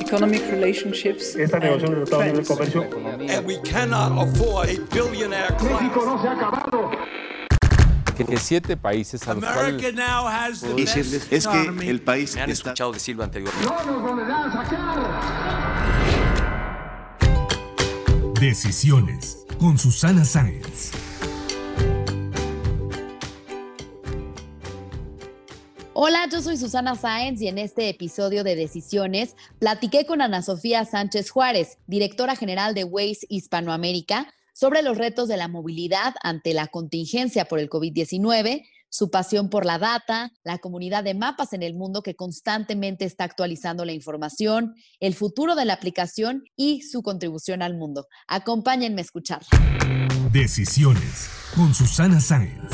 economic 0.00 0.42
relationships. 0.50 1.34
Esta 1.36 1.58
negociación 1.58 2.44
comercio. 2.44 2.82
And 3.28 3.46
we 3.46 3.58
cannot 3.62 4.12
afford 4.18 4.68
a 4.68 4.78
billionaire 4.94 5.54
México 5.62 6.04
no 6.04 6.20
se 6.20 6.28
ha 6.28 6.32
acabado. 6.32 6.90
que, 8.16 8.36
siete 8.38 8.76
países 8.76 9.26
a 9.28 9.34
los 9.34 9.44
America 9.44 9.78
cuales 9.78 9.94
now 9.94 10.26
has 10.26 10.60
the 10.60 10.68
best 10.74 10.96
decirles 10.96 11.28
es 11.30 11.46
que 11.46 11.90
el 11.90 12.00
país 12.00 12.34
Me 12.34 12.42
han 12.42 12.50
está 12.50 12.70
escuchado 12.70 12.92
decirlo 12.92 13.24
anteriormente. 13.24 13.66
No 13.66 13.84
nos 13.84 14.02
volverán 14.02 14.50
a 14.50 14.52
sacar. 14.52 14.96
Decisiones 18.40 19.44
con 19.58 19.78
Susana 19.78 20.24
Sáenz. 20.24 21.05
Hola, 25.98 26.28
yo 26.30 26.42
soy 26.42 26.58
Susana 26.58 26.94
Sáenz 26.94 27.40
y 27.40 27.48
en 27.48 27.56
este 27.56 27.88
episodio 27.88 28.44
de 28.44 28.54
Decisiones 28.54 29.34
platiqué 29.58 30.04
con 30.04 30.20
Ana 30.20 30.42
Sofía 30.42 30.84
Sánchez 30.84 31.30
Juárez, 31.30 31.78
directora 31.86 32.36
general 32.36 32.74
de 32.74 32.84
Waze 32.84 33.26
Hispanoamérica, 33.30 34.30
sobre 34.52 34.82
los 34.82 34.98
retos 34.98 35.26
de 35.26 35.38
la 35.38 35.48
movilidad 35.48 36.14
ante 36.22 36.52
la 36.52 36.66
contingencia 36.66 37.46
por 37.46 37.60
el 37.60 37.70
COVID-19, 37.70 38.66
su 38.90 39.10
pasión 39.10 39.48
por 39.48 39.64
la 39.64 39.78
data, 39.78 40.32
la 40.44 40.58
comunidad 40.58 41.02
de 41.02 41.14
mapas 41.14 41.54
en 41.54 41.62
el 41.62 41.72
mundo 41.72 42.02
que 42.02 42.14
constantemente 42.14 43.06
está 43.06 43.24
actualizando 43.24 43.86
la 43.86 43.92
información, 43.92 44.74
el 45.00 45.14
futuro 45.14 45.54
de 45.54 45.64
la 45.64 45.72
aplicación 45.72 46.44
y 46.56 46.82
su 46.82 47.02
contribución 47.02 47.62
al 47.62 47.74
mundo. 47.74 48.06
Acompáñenme 48.28 49.00
a 49.00 49.04
escuchar. 49.04 49.40
Decisiones 50.30 51.30
con 51.54 51.72
Susana 51.72 52.20
Sáenz. 52.20 52.70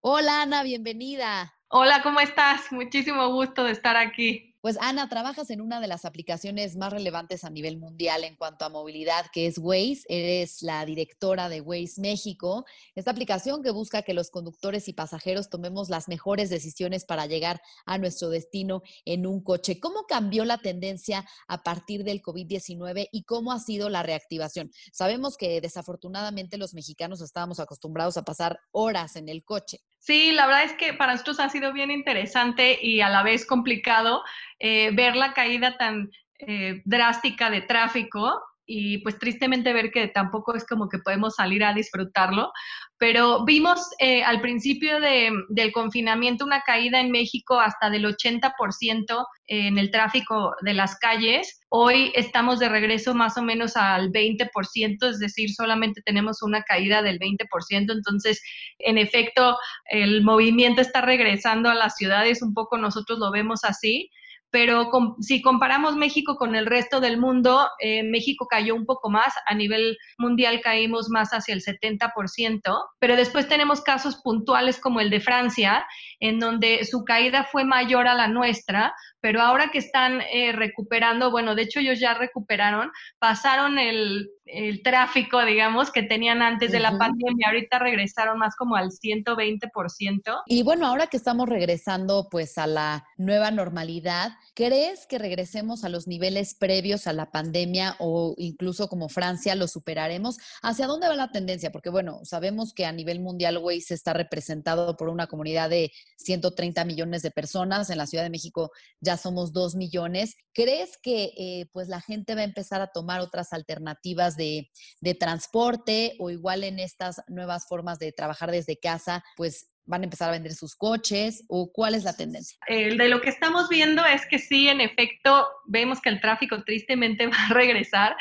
Hola 0.00 0.42
Ana, 0.42 0.62
bienvenida. 0.62 1.53
Hola, 1.68 2.00
¿cómo 2.02 2.20
estás? 2.20 2.72
Muchísimo 2.72 3.28
gusto 3.28 3.64
de 3.64 3.72
estar 3.72 3.96
aquí. 3.98 4.53
Pues 4.64 4.78
Ana, 4.80 5.10
trabajas 5.10 5.50
en 5.50 5.60
una 5.60 5.78
de 5.78 5.88
las 5.88 6.06
aplicaciones 6.06 6.74
más 6.74 6.90
relevantes 6.90 7.44
a 7.44 7.50
nivel 7.50 7.76
mundial 7.76 8.24
en 8.24 8.34
cuanto 8.34 8.64
a 8.64 8.70
movilidad, 8.70 9.26
que 9.30 9.46
es 9.46 9.58
Waze. 9.58 10.04
Eres 10.08 10.62
la 10.62 10.86
directora 10.86 11.50
de 11.50 11.60
Waze 11.60 12.00
México. 12.00 12.64
Esta 12.94 13.10
aplicación 13.10 13.62
que 13.62 13.70
busca 13.70 14.00
que 14.00 14.14
los 14.14 14.30
conductores 14.30 14.88
y 14.88 14.94
pasajeros 14.94 15.50
tomemos 15.50 15.90
las 15.90 16.08
mejores 16.08 16.48
decisiones 16.48 17.04
para 17.04 17.26
llegar 17.26 17.60
a 17.84 17.98
nuestro 17.98 18.30
destino 18.30 18.80
en 19.04 19.26
un 19.26 19.44
coche. 19.44 19.80
¿Cómo 19.80 20.06
cambió 20.08 20.46
la 20.46 20.56
tendencia 20.56 21.26
a 21.46 21.62
partir 21.62 22.02
del 22.02 22.22
COVID-19 22.22 23.10
y 23.12 23.24
cómo 23.24 23.52
ha 23.52 23.58
sido 23.58 23.90
la 23.90 24.02
reactivación? 24.02 24.72
Sabemos 24.94 25.36
que 25.36 25.60
desafortunadamente 25.60 26.56
los 26.56 26.72
mexicanos 26.72 27.20
estábamos 27.20 27.60
acostumbrados 27.60 28.16
a 28.16 28.24
pasar 28.24 28.60
horas 28.70 29.16
en 29.16 29.28
el 29.28 29.44
coche. 29.44 29.82
Sí, 30.04 30.32
la 30.32 30.46
verdad 30.46 30.64
es 30.64 30.74
que 30.74 30.92
para 30.92 31.12
nosotros 31.12 31.40
ha 31.40 31.48
sido 31.48 31.72
bien 31.72 31.90
interesante 31.90 32.78
y 32.82 33.00
a 33.00 33.08
la 33.08 33.22
vez 33.22 33.46
complicado 33.46 34.22
eh, 34.58 34.90
ver 34.94 35.16
la 35.16 35.32
caída 35.32 35.76
tan 35.76 36.10
eh, 36.38 36.82
drástica 36.84 37.50
de 37.50 37.62
tráfico 37.62 38.40
y 38.66 38.98
pues 38.98 39.18
tristemente 39.18 39.72
ver 39.72 39.90
que 39.90 40.08
tampoco 40.08 40.54
es 40.54 40.66
como 40.66 40.88
que 40.88 40.98
podemos 40.98 41.34
salir 41.34 41.62
a 41.64 41.74
disfrutarlo, 41.74 42.50
pero 42.96 43.44
vimos 43.44 43.90
eh, 43.98 44.22
al 44.24 44.40
principio 44.40 45.00
de- 45.00 45.30
del 45.50 45.70
confinamiento 45.72 46.44
una 46.44 46.62
caída 46.62 47.00
en 47.00 47.10
México 47.10 47.60
hasta 47.60 47.90
del 47.90 48.06
80% 48.06 49.26
en 49.46 49.76
el 49.78 49.90
tráfico 49.90 50.54
de 50.62 50.72
las 50.74 50.96
calles. 50.98 51.60
Hoy 51.68 52.10
estamos 52.14 52.58
de 52.58 52.68
regreso 52.70 53.14
más 53.14 53.36
o 53.36 53.42
menos 53.42 53.76
al 53.76 54.10
20%, 54.10 55.10
es 55.10 55.18
decir, 55.18 55.50
solamente 55.52 56.00
tenemos 56.02 56.42
una 56.42 56.62
caída 56.62 57.02
del 57.02 57.18
20%, 57.18 57.92
entonces 57.92 58.42
en 58.78 58.96
efecto 58.96 59.58
el 59.90 60.22
movimiento 60.22 60.80
está 60.80 61.00
regresando 61.02 61.68
a 61.68 61.74
las 61.74 61.96
ciudades, 61.96 62.40
un 62.42 62.54
poco 62.54 62.78
nosotros 62.78 63.18
lo 63.18 63.30
vemos 63.30 63.64
así 63.64 64.10
pero 64.54 64.88
si 65.18 65.42
comparamos 65.42 65.96
México 65.96 66.36
con 66.36 66.54
el 66.54 66.66
resto 66.66 67.00
del 67.00 67.18
mundo, 67.18 67.66
eh, 67.80 68.04
México 68.04 68.46
cayó 68.48 68.76
un 68.76 68.86
poco 68.86 69.10
más, 69.10 69.34
a 69.48 69.54
nivel 69.56 69.98
mundial 70.16 70.60
caímos 70.60 71.08
más 71.10 71.30
hacia 71.30 71.54
el 71.54 71.60
70%, 71.60 72.62
pero 73.00 73.16
después 73.16 73.48
tenemos 73.48 73.80
casos 73.80 74.20
puntuales 74.22 74.78
como 74.78 75.00
el 75.00 75.10
de 75.10 75.18
Francia, 75.18 75.84
en 76.20 76.38
donde 76.38 76.84
su 76.84 77.02
caída 77.02 77.48
fue 77.50 77.64
mayor 77.64 78.06
a 78.06 78.14
la 78.14 78.28
nuestra, 78.28 78.94
pero 79.24 79.40
ahora 79.40 79.70
que 79.70 79.78
están 79.78 80.20
eh, 80.20 80.52
recuperando, 80.52 81.30
bueno, 81.30 81.54
de 81.54 81.62
hecho 81.62 81.80
ellos 81.80 81.98
ya 81.98 82.12
recuperaron, 82.12 82.90
pasaron 83.18 83.78
el, 83.78 84.28
el 84.44 84.82
tráfico, 84.82 85.42
digamos, 85.44 85.90
que 85.90 86.02
tenían 86.02 86.42
antes 86.42 86.72
de 86.72 86.80
la 86.80 86.98
pandemia, 86.98 87.48
ahorita 87.48 87.78
regresaron 87.78 88.38
más 88.38 88.54
como 88.56 88.76
al 88.76 88.90
120%. 88.90 90.42
Y 90.46 90.62
bueno, 90.62 90.86
ahora 90.86 91.06
que 91.06 91.16
estamos 91.16 91.48
regresando 91.48 92.28
pues 92.30 92.58
a 92.58 92.66
la 92.66 93.06
nueva 93.16 93.50
normalidad, 93.50 94.32
¿crees 94.54 95.06
que 95.06 95.18
regresemos 95.18 95.84
a 95.84 95.88
los 95.88 96.06
niveles 96.06 96.54
previos 96.54 97.06
a 97.06 97.14
la 97.14 97.30
pandemia 97.30 97.96
o 98.00 98.34
incluso 98.36 98.88
como 98.88 99.08
Francia 99.08 99.54
lo 99.54 99.68
superaremos? 99.68 100.36
¿Hacia 100.62 100.86
dónde 100.86 101.08
va 101.08 101.16
la 101.16 101.32
tendencia? 101.32 101.72
Porque 101.72 101.88
bueno, 101.88 102.20
sabemos 102.24 102.74
que 102.74 102.84
a 102.84 102.92
nivel 102.92 103.20
mundial 103.20 103.56
Waze 103.56 103.94
está 103.94 104.12
representado 104.12 104.98
por 104.98 105.08
una 105.08 105.26
comunidad 105.26 105.70
de 105.70 105.92
130 106.18 106.84
millones 106.84 107.22
de 107.22 107.30
personas, 107.30 107.88
en 107.88 107.96
la 107.96 108.06
Ciudad 108.06 108.24
de 108.24 108.30
México 108.30 108.70
ya 109.00 109.13
somos 109.16 109.52
2 109.52 109.74
millones. 109.74 110.36
¿Crees 110.52 110.98
que 111.02 111.32
eh, 111.36 111.66
pues 111.72 111.88
la 111.88 112.00
gente 112.00 112.34
va 112.34 112.42
a 112.42 112.44
empezar 112.44 112.80
a 112.80 112.92
tomar 112.92 113.20
otras 113.20 113.52
alternativas 113.52 114.36
de, 114.36 114.70
de 115.00 115.14
transporte 115.14 116.16
o 116.18 116.30
igual 116.30 116.64
en 116.64 116.78
estas 116.78 117.22
nuevas 117.28 117.66
formas 117.66 117.98
de 117.98 118.12
trabajar 118.12 118.50
desde 118.50 118.78
casa, 118.78 119.24
pues 119.36 119.73
van 119.86 120.02
a 120.02 120.04
empezar 120.04 120.28
a 120.28 120.32
vender 120.32 120.54
sus 120.54 120.74
coches 120.74 121.44
o 121.48 121.70
cuál 121.72 121.94
es 121.94 122.04
la 122.04 122.16
tendencia? 122.16 122.58
El 122.66 122.96
de 122.96 123.08
lo 123.08 123.20
que 123.20 123.30
estamos 123.30 123.68
viendo 123.68 124.04
es 124.04 124.26
que 124.26 124.38
sí, 124.38 124.68
en 124.68 124.80
efecto, 124.80 125.46
vemos 125.66 126.00
que 126.00 126.08
el 126.08 126.20
tráfico 126.20 126.62
tristemente 126.64 127.26
va 127.28 127.36
a 127.50 127.54
regresar. 127.54 128.16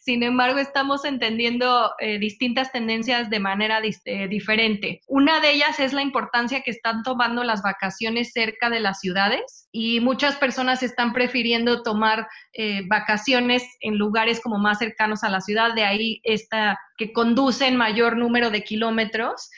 Sin 0.00 0.22
embargo, 0.22 0.58
estamos 0.58 1.04
entendiendo 1.04 1.92
eh, 1.98 2.18
distintas 2.18 2.72
tendencias 2.72 3.30
de 3.30 3.40
manera 3.40 3.80
eh, 3.82 4.28
diferente. 4.28 5.00
Una 5.06 5.40
de 5.40 5.52
ellas 5.52 5.80
es 5.80 5.92
la 5.92 6.02
importancia 6.02 6.62
que 6.62 6.70
están 6.70 7.02
tomando 7.02 7.44
las 7.44 7.62
vacaciones 7.62 8.32
cerca 8.32 8.70
de 8.70 8.80
las 8.80 9.00
ciudades 9.00 9.68
y 9.72 10.00
muchas 10.00 10.36
personas 10.36 10.82
están 10.82 11.12
prefiriendo 11.12 11.82
tomar 11.82 12.26
eh, 12.52 12.82
vacaciones 12.86 13.64
en 13.80 13.98
lugares 13.98 14.40
como 14.40 14.58
más 14.58 14.78
cercanos 14.78 15.24
a 15.24 15.28
la 15.28 15.40
ciudad, 15.40 15.74
de 15.74 15.84
ahí 15.84 16.20
esta 16.24 16.78
que 16.96 17.12
conducen 17.12 17.76
mayor 17.76 18.16
número 18.16 18.50
de 18.50 18.64
kilómetros 18.64 19.50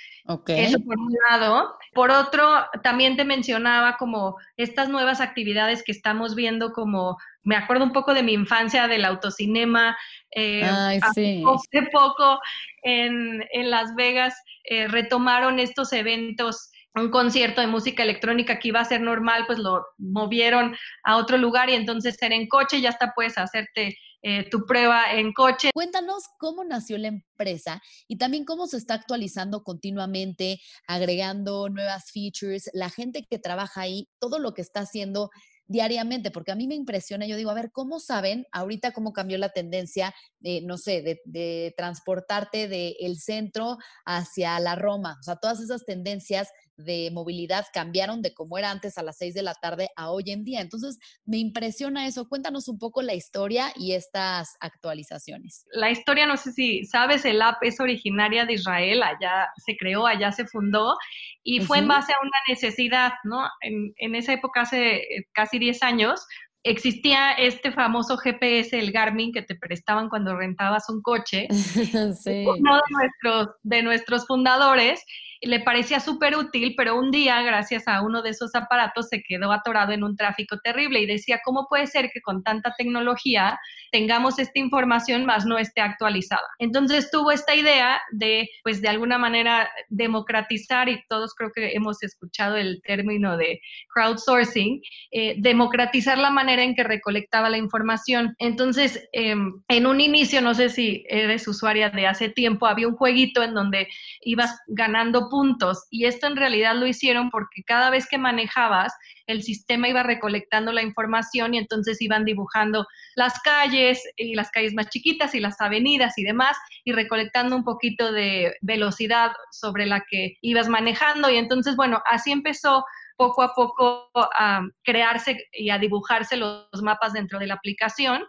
Eso 0.47 0.79
por 0.81 0.99
un 0.99 1.13
lado. 1.29 1.77
Por 1.93 2.11
otro, 2.11 2.67
también 2.83 3.17
te 3.17 3.25
mencionaba 3.25 3.97
como 3.97 4.37
estas 4.57 4.89
nuevas 4.89 5.21
actividades 5.21 5.83
que 5.83 5.93
estamos 5.93 6.35
viendo, 6.35 6.73
como 6.73 7.17
me 7.43 7.57
acuerdo 7.57 7.85
un 7.85 7.93
poco 7.93 8.15
de 8.15 8.23
mi 8.23 8.33
infancia 8.33 8.87
del 8.87 9.05
autocinema. 9.05 9.97
eh, 10.35 10.63
Ay, 10.65 11.01
sí. 11.15 11.43
Hace 11.47 11.89
poco 11.91 12.39
en, 12.83 13.45
en 13.53 13.71
Las 13.71 13.95
Vegas 13.95 14.35
eh, 14.65 14.89
retomaron 14.89 15.59
estos 15.59 15.93
eventos 15.93 16.71
un 16.95 17.11
concierto 17.11 17.61
de 17.61 17.67
música 17.67 18.03
electrónica 18.03 18.59
que 18.59 18.69
iba 18.69 18.81
a 18.81 18.85
ser 18.85 19.01
normal, 19.01 19.45
pues 19.47 19.59
lo 19.59 19.87
movieron 19.99 20.77
a 21.05 21.17
otro 21.17 21.39
lugar 21.39 21.71
y 21.71 21.75
entonces 21.75 22.21
era 22.21 22.35
en 22.35 22.49
coche, 22.49 22.81
ya 22.81 22.89
hasta 22.89 23.13
puedes 23.15 23.39
hacerte 23.39 23.97
eh, 24.23 24.49
tu 24.51 24.67
prueba 24.67 25.15
en 25.15 25.33
coche. 25.33 25.71
Cuéntanos 25.73 26.25
cómo 26.39 26.65
nació 26.65 26.99
la 26.99 27.09
empresa 27.09 27.81
y 28.07 28.19
también 28.19 28.45
cómo 28.45 28.67
se 28.67 28.77
está 28.77 28.95
actualizando 28.95 29.63
continuamente, 29.63 30.61
agregando 30.87 31.69
nuevas 31.69 32.11
features, 32.13 32.71
la 32.75 32.91
gente 32.91 33.27
que 33.29 33.39
trabaja 33.39 33.83
ahí, 33.83 34.09
todo 34.19 34.39
lo 34.39 34.53
que 34.53 34.63
está 34.63 34.81
haciendo 34.81 35.31
diariamente, 35.67 36.33
porque 36.33 36.51
a 36.51 36.57
mí 36.57 36.67
me 36.67 36.75
impresiona, 36.75 37.27
yo 37.27 37.37
digo, 37.37 37.51
a 37.51 37.55
ver, 37.55 37.71
¿cómo 37.73 38.01
saben 38.01 38.45
ahorita 38.51 38.91
cómo 38.91 39.13
cambió 39.13 39.39
la 39.39 39.51
tendencia, 39.51 40.13
de, 40.41 40.63
no 40.63 40.77
sé, 40.77 41.21
de 41.25 41.75
transportarte 41.77 42.67
del 42.67 43.19
centro 43.19 43.79
hacia 44.05 44.59
la 44.59 44.75
Roma? 44.75 45.17
O 45.21 45.23
sea, 45.23 45.37
todas 45.37 45.61
esas 45.61 45.85
tendencias 45.85 46.49
de 46.85 47.11
movilidad 47.13 47.67
cambiaron 47.73 48.23
de 48.23 48.35
cómo 48.35 48.59
era 48.59 48.71
antes 48.71 48.99
a 48.99 49.03
las 49.03 49.19
6 49.19 49.35
de 49.35 49.43
la 49.43 49.55
tarde 49.55 49.89
a 49.97 50.11
hoy 50.11 50.25
en 50.27 50.45
día. 50.45 50.61
Entonces, 50.61 50.99
me 51.25 51.39
impresiona 51.39 52.07
eso. 52.07 52.29
Cuéntanos 52.29 52.69
un 52.69 52.79
poco 52.79 53.03
la 53.03 53.15
historia 53.15 53.73
y 53.77 53.93
estas 53.93 54.57
actualizaciones. 54.61 55.65
La 55.73 55.91
historia, 55.91 56.27
no 56.27 56.37
sé 56.37 56.53
si 56.53 56.85
sabes, 56.85 57.25
el 57.25 57.43
app 57.43 57.63
es 57.63 57.81
originaria 57.81 58.45
de 58.45 58.55
Israel, 58.55 59.03
allá 59.03 59.49
se 59.65 59.77
creó, 59.77 60.07
allá 60.07 60.33
se 60.33 60.47
fundó 60.47 60.97
y 61.43 61.61
fue 61.61 61.79
en 61.79 61.89
base 61.89 62.13
a 62.13 62.21
una 62.21 62.39
necesidad, 62.49 63.13
¿no? 63.25 63.49
En, 63.61 63.93
en 63.97 64.15
esa 64.15 64.33
época, 64.33 64.63
hace 64.63 64.97
eh, 64.97 65.29
casi 65.33 65.59
10 65.59 65.83
años, 65.83 66.27
existía 66.63 67.33
este 67.33 67.73
famoso 67.73 68.17
GPS, 68.17 68.79
el 68.79 68.93
Garmin, 68.93 69.33
que 69.33 69.43
te 69.43 69.55
prestaban 69.55 70.09
cuando 70.09 70.37
rentabas 70.37 70.89
un 70.89 71.01
coche. 71.03 71.49
sí. 71.51 72.45
Uno 72.47 72.77
de 72.77 72.83
nuestros, 72.91 73.49
de 73.63 73.83
nuestros 73.83 74.27
fundadores 74.27 75.05
le 75.43 75.61
parecía 75.61 76.01
súper 76.01 76.37
útil, 76.37 76.75
pero 76.77 76.99
un 76.99 77.11
día, 77.11 77.41
gracias 77.43 77.89
a 77.89 78.03
uno 78.03 78.23
de 78.23 78.31
esos 78.31 78.55
aparatos, 78.55 79.09
se 79.09 79.23
quedó 79.23 79.53
atorado 79.53 79.93
en 79.93 80.05
un 80.05 80.17
tráfico 80.17 80.59
terrible 80.59 81.01
y 81.01 81.07
decía, 81.07 81.41
¿cómo 81.45 81.67
puede 81.69 81.87
ser 81.87 82.11
que 82.13 82.21
con 82.21 82.43
tanta 82.43 82.75
tecnología 82.77 83.59
tengamos 83.91 84.39
esta 84.39 84.59
información 84.59 85.25
más 85.25 85.47
no 85.47 85.59
esté 85.59 85.81
actualizada? 85.81 86.47
Entonces 86.59 87.11
tuvo 87.11 87.33
esta 87.33 87.55
idea 87.55 88.01
de, 88.13 88.51
pues 88.63 88.83
de 88.83 88.89
alguna 88.89 89.17
manera, 89.17 89.71
democratizar, 89.89 90.89
y 90.89 91.03
todos 91.09 91.35
creo 91.35 91.51
que 91.55 91.73
hemos 91.73 92.03
escuchado 92.03 92.57
el 92.57 92.83
término 92.83 93.37
de 93.37 93.61
crowdsourcing, 93.95 94.83
eh, 95.11 95.37
democratizar 95.39 96.19
la 96.19 96.31
manera 96.31 96.63
en 96.63 96.75
que 96.75 96.85
recolectaba 96.85 97.49
la 97.49 97.57
información. 97.57 98.35
Entonces, 98.39 99.09
em, 99.13 99.63
en 99.69 99.87
un 99.87 100.01
inicio, 100.01 100.43
no 100.43 100.55
sé 100.55 100.69
si 100.69 101.05
eres 101.09 101.49
usuaria 101.49 101.89
de 101.89 102.07
hace 102.07 102.29
tiempo, 102.29 102.67
había 102.67 102.89
un 102.89 102.97
jueguito 102.97 103.43
en 103.43 103.55
donde 103.55 103.89
ibas 104.21 104.61
ganando 104.69 105.30
puntos. 105.31 105.87
Y 105.91 106.05
esto 106.05 106.27
en 106.27 106.37
realidad 106.37 106.75
lo 106.75 106.87
hicieron 106.87 107.31
porque 107.31 107.63
cada 107.65 107.89
vez 107.89 108.07
que 108.07 108.19
manejabas, 108.19 108.93
el 109.27 109.43
sistema 109.43 109.89
iba 109.89 110.03
recolectando 110.03 110.73
la 110.73 110.83
información 110.83 111.55
y 111.55 111.59
entonces 111.59 112.03
iban 112.03 112.27
dibujando 112.27 112.87
las 113.15 113.41
calles 113.41 114.03
y 114.17 114.35
las 114.35 114.51
calles 114.51 114.75
más 114.75 114.91
chiquitas 114.91 115.35
y 115.35 115.41
las 115.41 115.59
avenidas 115.61 116.19
y 116.19 116.25
demás 116.25 116.59
y 116.85 116.93
recolectando 116.93 117.57
un 117.57 117.65
poquito 117.65 118.13
de 118.13 118.57
velocidad 118.61 119.33
sobre 119.53 119.87
la 119.87 120.05
que 120.11 120.35
ibas 120.43 120.69
manejando. 120.69 121.31
Y 121.31 121.37
entonces 121.37 121.77
bueno, 121.77 122.03
así 122.11 122.33
empezó 122.33 122.85
poco 123.21 123.43
a 123.43 123.53
poco 123.53 124.09
a 124.15 124.63
crearse 124.83 125.47
y 125.53 125.69
a 125.69 125.79
dibujarse 125.79 126.39
los 126.39 126.83
mapas 126.83 127.13
dentro 127.13 127.39
de 127.39 127.47
la 127.49 127.55
aplicación. 127.55 128.25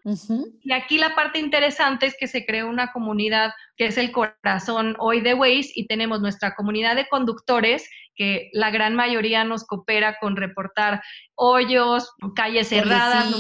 Y 0.62 0.74
aquí 0.74 0.98
la 0.98 1.16
parte 1.16 1.40
interesante 1.40 2.08
es 2.08 2.16
que 2.20 2.28
se 2.28 2.46
creó 2.46 2.68
una 2.68 2.92
comunidad 2.92 3.54
que 3.78 3.86
es 3.86 3.98
el 3.98 4.12
corazón 4.12 4.98
hoy 5.00 5.22
de 5.22 5.34
Waze 5.34 5.72
y 5.76 5.88
tenemos 5.88 6.20
nuestra 6.20 6.56
comunidad 6.56 6.98
de 6.98 7.08
conductores 7.08 7.90
que 8.16 8.50
la 8.52 8.70
gran 8.70 8.94
mayoría 8.94 9.46
nos 9.46 9.64
coopera 9.64 10.18
con 10.20 10.36
reportar 10.36 11.02
hoyos, 11.36 12.12
calles 12.36 12.68
cerradas, 12.68 13.34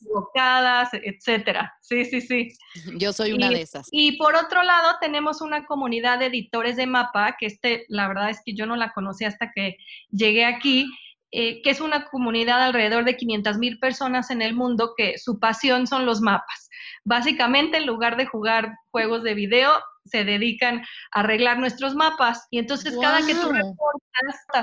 equivocadas, 0.00 0.90
etcétera. 0.92 1.74
Sí, 1.80 2.04
sí, 2.04 2.20
sí. 2.20 2.48
Yo 2.96 3.12
soy 3.12 3.32
una 3.32 3.48
de 3.48 3.62
esas. 3.62 3.88
Y 3.90 4.16
por 4.16 4.34
otro 4.34 4.62
lado, 4.62 4.96
tenemos 5.00 5.40
una 5.40 5.66
comunidad 5.66 6.18
de 6.18 6.26
editores 6.26 6.76
de 6.76 6.86
mapa, 6.86 7.36
que 7.38 7.46
este, 7.46 7.84
la 7.88 8.08
verdad 8.08 8.30
es 8.30 8.40
que 8.44 8.54
yo 8.54 8.66
no 8.66 8.76
la 8.76 8.92
conocí 8.92 9.24
hasta 9.24 9.52
que 9.52 9.76
llegué 10.10 10.44
aquí, 10.44 10.86
eh, 11.32 11.62
que 11.62 11.70
es 11.70 11.80
una 11.80 12.06
comunidad 12.06 12.62
alrededor 12.62 13.04
de 13.04 13.16
500 13.16 13.58
mil 13.58 13.78
personas 13.78 14.30
en 14.30 14.42
el 14.42 14.54
mundo 14.54 14.94
que 14.96 15.16
su 15.18 15.38
pasión 15.38 15.86
son 15.86 16.04
los 16.04 16.20
mapas. 16.20 16.68
Básicamente, 17.04 17.76
en 17.76 17.86
lugar 17.86 18.16
de 18.16 18.26
jugar 18.26 18.74
juegos 18.90 19.22
de 19.22 19.34
video, 19.34 19.70
se 20.04 20.24
dedican 20.24 20.82
a 21.12 21.20
arreglar 21.20 21.58
nuestros 21.58 21.94
mapas. 21.94 22.46
Y 22.50 22.58
entonces, 22.58 22.96
cada 23.00 23.24
que 23.24 23.34
tú 23.34 23.52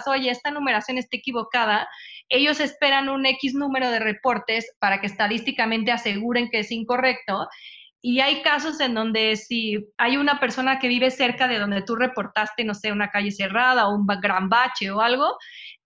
oye, 0.07 0.29
esta 0.29 0.51
numeración 0.51 0.97
está 0.97 1.17
equivocada, 1.17 1.88
ellos 2.29 2.59
esperan 2.59 3.09
un 3.09 3.25
X 3.25 3.53
número 3.53 3.89
de 3.89 3.99
reportes 3.99 4.75
para 4.79 4.99
que 4.99 5.07
estadísticamente 5.07 5.91
aseguren 5.91 6.49
que 6.49 6.59
es 6.59 6.71
incorrecto. 6.71 7.47
Y 8.01 8.19
hay 8.19 8.41
casos 8.41 8.79
en 8.79 8.94
donde 8.94 9.35
si 9.35 9.88
hay 9.97 10.17
una 10.17 10.39
persona 10.39 10.79
que 10.79 10.88
vive 10.88 11.11
cerca 11.11 11.47
de 11.47 11.59
donde 11.59 11.81
tú 11.81 11.95
reportaste, 11.95 12.63
no 12.63 12.73
sé, 12.73 12.91
una 12.91 13.09
calle 13.09 13.31
cerrada 13.31 13.88
o 13.88 13.95
un 13.95 14.05
gran 14.21 14.49
bache 14.49 14.91
o 14.91 15.01
algo, 15.01 15.38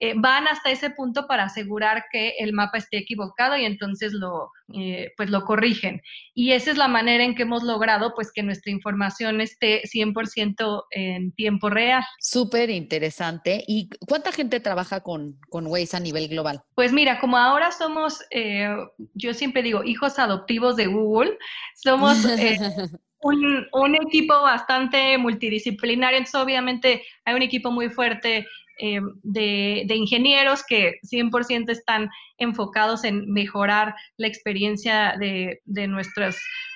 eh, 0.03 0.13
van 0.17 0.47
hasta 0.47 0.71
ese 0.71 0.89
punto 0.89 1.27
para 1.27 1.43
asegurar 1.43 2.05
que 2.11 2.33
el 2.39 2.53
mapa 2.53 2.79
esté 2.79 2.97
equivocado 2.97 3.55
y 3.55 3.65
entonces 3.65 4.13
lo, 4.13 4.49
eh, 4.73 5.11
pues 5.15 5.29
lo 5.29 5.43
corrigen. 5.43 6.01
Y 6.33 6.53
esa 6.53 6.71
es 6.71 6.77
la 6.77 6.87
manera 6.87 7.23
en 7.23 7.35
que 7.35 7.43
hemos 7.43 7.61
logrado 7.61 8.13
pues 8.15 8.31
que 8.33 8.41
nuestra 8.41 8.71
información 8.71 9.41
esté 9.41 9.83
100% 9.83 10.85
en 10.89 11.31
tiempo 11.33 11.69
real. 11.69 12.03
Súper 12.19 12.71
interesante. 12.71 13.63
¿Y 13.67 13.89
cuánta 14.07 14.31
gente 14.31 14.59
trabaja 14.59 15.01
con, 15.01 15.39
con 15.49 15.67
Waze 15.67 15.97
a 15.97 15.99
nivel 15.99 16.27
global? 16.29 16.63
Pues 16.73 16.91
mira, 16.91 17.19
como 17.19 17.37
ahora 17.37 17.71
somos, 17.71 18.21
eh, 18.31 18.75
yo 19.13 19.35
siempre 19.35 19.61
digo, 19.61 19.83
hijos 19.83 20.17
adoptivos 20.17 20.77
de 20.77 20.87
Google, 20.87 21.37
somos... 21.75 22.00
Un, 23.23 23.67
un, 23.73 23.95
equipo 23.95 24.33
bastante 24.41 25.15
multidisciplinario, 25.19 26.17
entonces 26.17 26.41
obviamente 26.41 27.03
hay 27.23 27.35
un 27.35 27.43
equipo 27.43 27.69
muy 27.69 27.87
fuerte 27.91 28.47
eh, 28.83 28.99
de, 29.21 29.95
ingenieros 29.95 30.63
que 30.65 30.99
100% 31.03 31.69
están 31.69 32.09
enfocados 32.39 33.03
en 33.03 33.31
mejorar 33.31 33.93
la 34.17 34.25
experiencia 34.25 35.15
de, 35.19 35.61
de, 35.65 35.87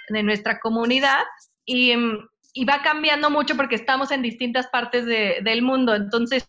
de 0.09 0.23
nuestra 0.23 0.59
comunidad 0.59 1.23
y, 1.65 1.93
y, 2.53 2.65
va 2.65 2.83
cambiando 2.83 3.31
mucho 3.31 3.55
porque 3.57 3.73
estamos 3.73 4.11
en 4.11 4.21
distintas 4.21 4.67
partes 4.67 5.07
del 5.07 5.63
mundo. 5.63 5.95
Entonces, 5.95 6.47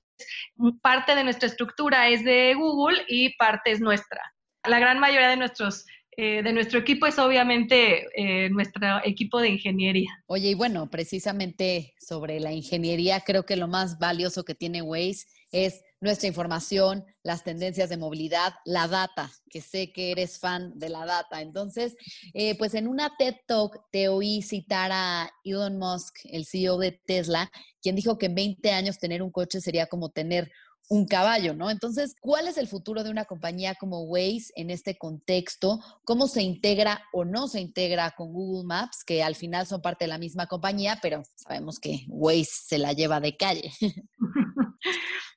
parte 0.83 1.15
de 1.15 1.25
nuestra 1.25 1.49
estructura 1.49 2.09
es 2.09 2.23
de 2.23 2.53
Google 2.53 3.03
y 3.09 3.35
parte 3.37 3.71
es 3.71 3.81
nuestra. 3.81 4.21
La 4.65 4.79
gran 4.79 4.99
mayoría 4.99 5.31
de 5.31 5.39
nuestros 5.39 5.87
eh, 6.17 6.43
de 6.43 6.53
nuestro 6.53 6.79
equipo 6.79 7.07
es 7.07 7.19
obviamente 7.19 8.07
eh, 8.15 8.49
nuestro 8.49 9.05
equipo 9.05 9.39
de 9.39 9.51
ingeniería. 9.51 10.11
Oye, 10.27 10.51
y 10.51 10.55
bueno, 10.55 10.89
precisamente 10.89 11.95
sobre 11.99 12.41
la 12.41 12.53
ingeniería, 12.53 13.21
creo 13.21 13.45
que 13.45 13.57
lo 13.57 13.69
más 13.69 13.99
valioso 13.99 14.45
que 14.45 14.55
tiene 14.55 14.81
Waze 14.81 15.27
es 15.53 15.83
nuestra 16.01 16.29
información, 16.29 17.05
las 17.23 17.45
tendencias 17.45 17.89
de 17.89 17.97
movilidad, 17.97 18.55
la 18.65 18.89
data, 18.89 19.31
que 19.51 19.61
sé 19.61 19.93
que 19.93 20.11
eres 20.13 20.39
fan 20.39 20.79
de 20.79 20.89
la 20.89 21.05
data. 21.05 21.41
Entonces, 21.41 21.97
eh, 22.35 22.57
pues 22.57 22.75
en 22.75 22.89
una 22.89 23.17
TED 23.17 23.35
Talk 23.47 23.91
te 23.91 24.09
oí 24.09 24.43
citar 24.43 24.91
a 24.93 25.31
Elon 25.45 25.79
Musk, 25.79 26.17
el 26.25 26.47
CEO 26.47 26.79
de 26.79 26.93
Tesla, 26.93 27.51
quien 27.83 27.97
dijo 27.97 28.19
que 28.19 28.27
en 28.27 28.35
20 28.35 28.71
años 28.71 28.99
tener 28.99 29.23
un 29.23 29.31
coche 29.31 29.61
sería 29.61 29.87
como 29.87 30.11
tener 30.11 30.51
un 30.89 31.07
caballo, 31.07 31.55
¿no? 31.55 31.71
Entonces, 31.71 32.15
¿cuál 32.21 32.49
es 32.49 32.59
el 32.59 32.69
futuro 32.69 33.03
de 33.03 33.11
una 33.11 33.25
compañía 33.25 33.75
como 33.75 34.05
Waze 34.05 34.53
en 34.55 34.71
este 34.71 34.97
contexto? 34.97 35.81
¿Cómo 36.05 36.29
se 36.29 36.43
integra 36.43 37.03
o 37.13 37.25
no 37.25 37.49
se 37.49 37.61
integra 37.61 38.13
con 38.13 38.33
Google 38.33 38.67
Maps, 38.67 39.05
que 39.05 39.23
al 39.23 39.35
final 39.35 39.67
son 39.67 39.83
parte 39.83 40.05
de 40.05 40.09
la 40.09 40.19
misma 40.19 40.47
compañía, 40.47 40.99
pero 41.03 41.23
sabemos 41.35 41.81
que 41.81 42.05
Waze 42.09 42.51
se 42.67 42.79
la 42.79 42.93
lleva 42.93 43.21
de 43.21 43.37
calle? 43.37 43.73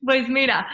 Pues 0.01 0.29
mira, 0.29 0.67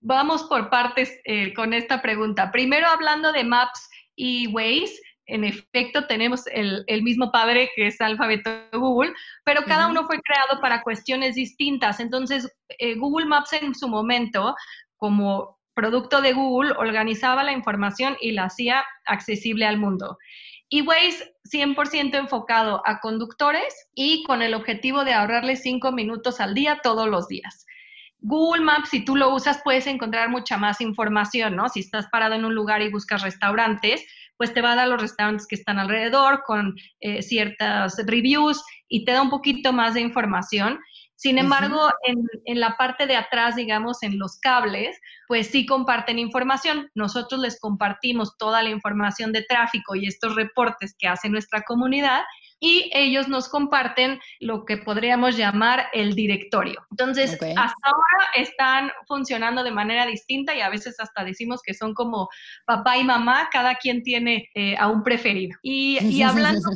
vamos 0.00 0.44
por 0.44 0.70
partes 0.70 1.12
eh, 1.24 1.52
con 1.52 1.74
esta 1.74 2.00
pregunta. 2.00 2.50
Primero 2.50 2.86
hablando 2.86 3.30
de 3.30 3.44
Maps 3.44 3.88
y 4.16 4.46
Waze, 4.48 4.94
en 5.30 5.44
efecto 5.44 6.06
tenemos 6.06 6.46
el, 6.48 6.84
mismo 7.02 7.30
padre 7.32 7.70
que 7.74 7.86
es 7.86 8.00
alfabeto 8.00 8.50
Google, 8.72 9.12
pero 9.44 9.62
cada 9.64 9.88
uno 9.88 10.06
fue 10.06 10.20
creado 10.20 10.60
para 10.60 10.82
cuestiones 10.82 11.34
distintas. 11.34 12.00
Entonces, 12.00 12.52
eh, 12.78 12.96
Google 12.96 13.26
Maps 13.26 13.52
en 13.52 13.74
su 13.74 13.88
momento, 13.88 14.54
como 14.96 15.58
producto 15.74 16.20
de 16.20 16.32
Google, 16.32 16.72
organizaba 16.76 17.42
la 17.42 17.52
información 17.52 18.16
y 18.20 18.32
la 18.32 18.44
hacía 18.44 18.84
accesible 19.06 19.66
al 19.66 19.78
mundo. 19.78 20.18
Y 20.68 20.82
Waze 20.82 21.34
100% 21.52 22.14
enfocado 22.14 22.82
a 22.84 23.00
conductores 23.00 23.88
y 23.94 24.22
con 24.24 24.42
el 24.42 24.54
objetivo 24.54 25.04
de 25.04 25.14
ahorrarles 25.14 25.62
cinco 25.62 25.90
minutos 25.90 26.40
al 26.40 26.54
día 26.54 26.80
todos 26.82 27.08
los 27.08 27.26
días. 27.28 27.66
Google 28.22 28.62
Maps, 28.62 28.90
si 28.90 29.04
tú 29.04 29.16
lo 29.16 29.34
usas, 29.34 29.62
puedes 29.64 29.86
encontrar 29.86 30.28
mucha 30.28 30.58
más 30.58 30.80
información, 30.80 31.56
¿no? 31.56 31.68
Si 31.68 31.80
estás 31.80 32.06
parado 32.08 32.34
en 32.34 32.44
un 32.44 32.54
lugar 32.54 32.82
y 32.82 32.90
buscas 32.90 33.22
restaurantes, 33.22 34.04
pues 34.40 34.54
te 34.54 34.62
va 34.62 34.72
a 34.72 34.76
dar 34.76 34.88
los 34.88 35.02
restaurantes 35.02 35.46
que 35.46 35.54
están 35.54 35.78
alrededor 35.78 36.44
con 36.46 36.74
eh, 37.00 37.20
ciertas 37.20 38.02
reviews 38.06 38.64
y 38.88 39.04
te 39.04 39.12
da 39.12 39.20
un 39.20 39.28
poquito 39.28 39.70
más 39.74 39.92
de 39.92 40.00
información. 40.00 40.80
Sin 41.20 41.36
embargo, 41.36 41.90
en, 42.06 42.24
en, 42.46 42.60
la 42.60 42.78
parte 42.78 43.06
de 43.06 43.14
atrás, 43.14 43.54
digamos, 43.54 44.02
en 44.02 44.18
los 44.18 44.38
cables, 44.40 44.98
pues 45.28 45.48
sí 45.48 45.66
comparten 45.66 46.18
información. 46.18 46.90
Nosotros 46.94 47.42
les 47.42 47.60
compartimos 47.60 48.38
toda 48.38 48.62
la 48.62 48.70
información 48.70 49.30
de 49.30 49.42
tráfico 49.42 49.94
y 49.94 50.06
estos 50.06 50.34
reportes 50.34 50.94
que 50.98 51.08
hace 51.08 51.28
nuestra 51.28 51.60
comunidad 51.60 52.22
y 52.60 52.90
ellos 52.92 53.26
nos 53.26 53.48
comparten 53.48 54.20
lo 54.38 54.66
que 54.66 54.76
podríamos 54.76 55.36
llamar 55.36 55.86
el 55.92 56.14
directorio. 56.14 56.86
Entonces, 56.90 57.32
hasta 57.32 57.54
ahora 57.56 58.26
están 58.36 58.92
funcionando 59.08 59.64
de 59.64 59.70
manera 59.70 60.06
distinta 60.06 60.54
y 60.54 60.60
a 60.60 60.68
veces 60.68 61.00
hasta 61.00 61.24
decimos 61.24 61.62
que 61.64 61.72
son 61.72 61.94
como 61.94 62.28
papá 62.66 62.98
y 62.98 63.04
mamá, 63.04 63.48
cada 63.50 63.76
quien 63.76 64.02
tiene 64.02 64.50
eh, 64.54 64.76
a 64.76 64.88
un 64.88 65.02
preferido. 65.02 65.58
Y, 65.62 65.98
hablando 66.22 66.68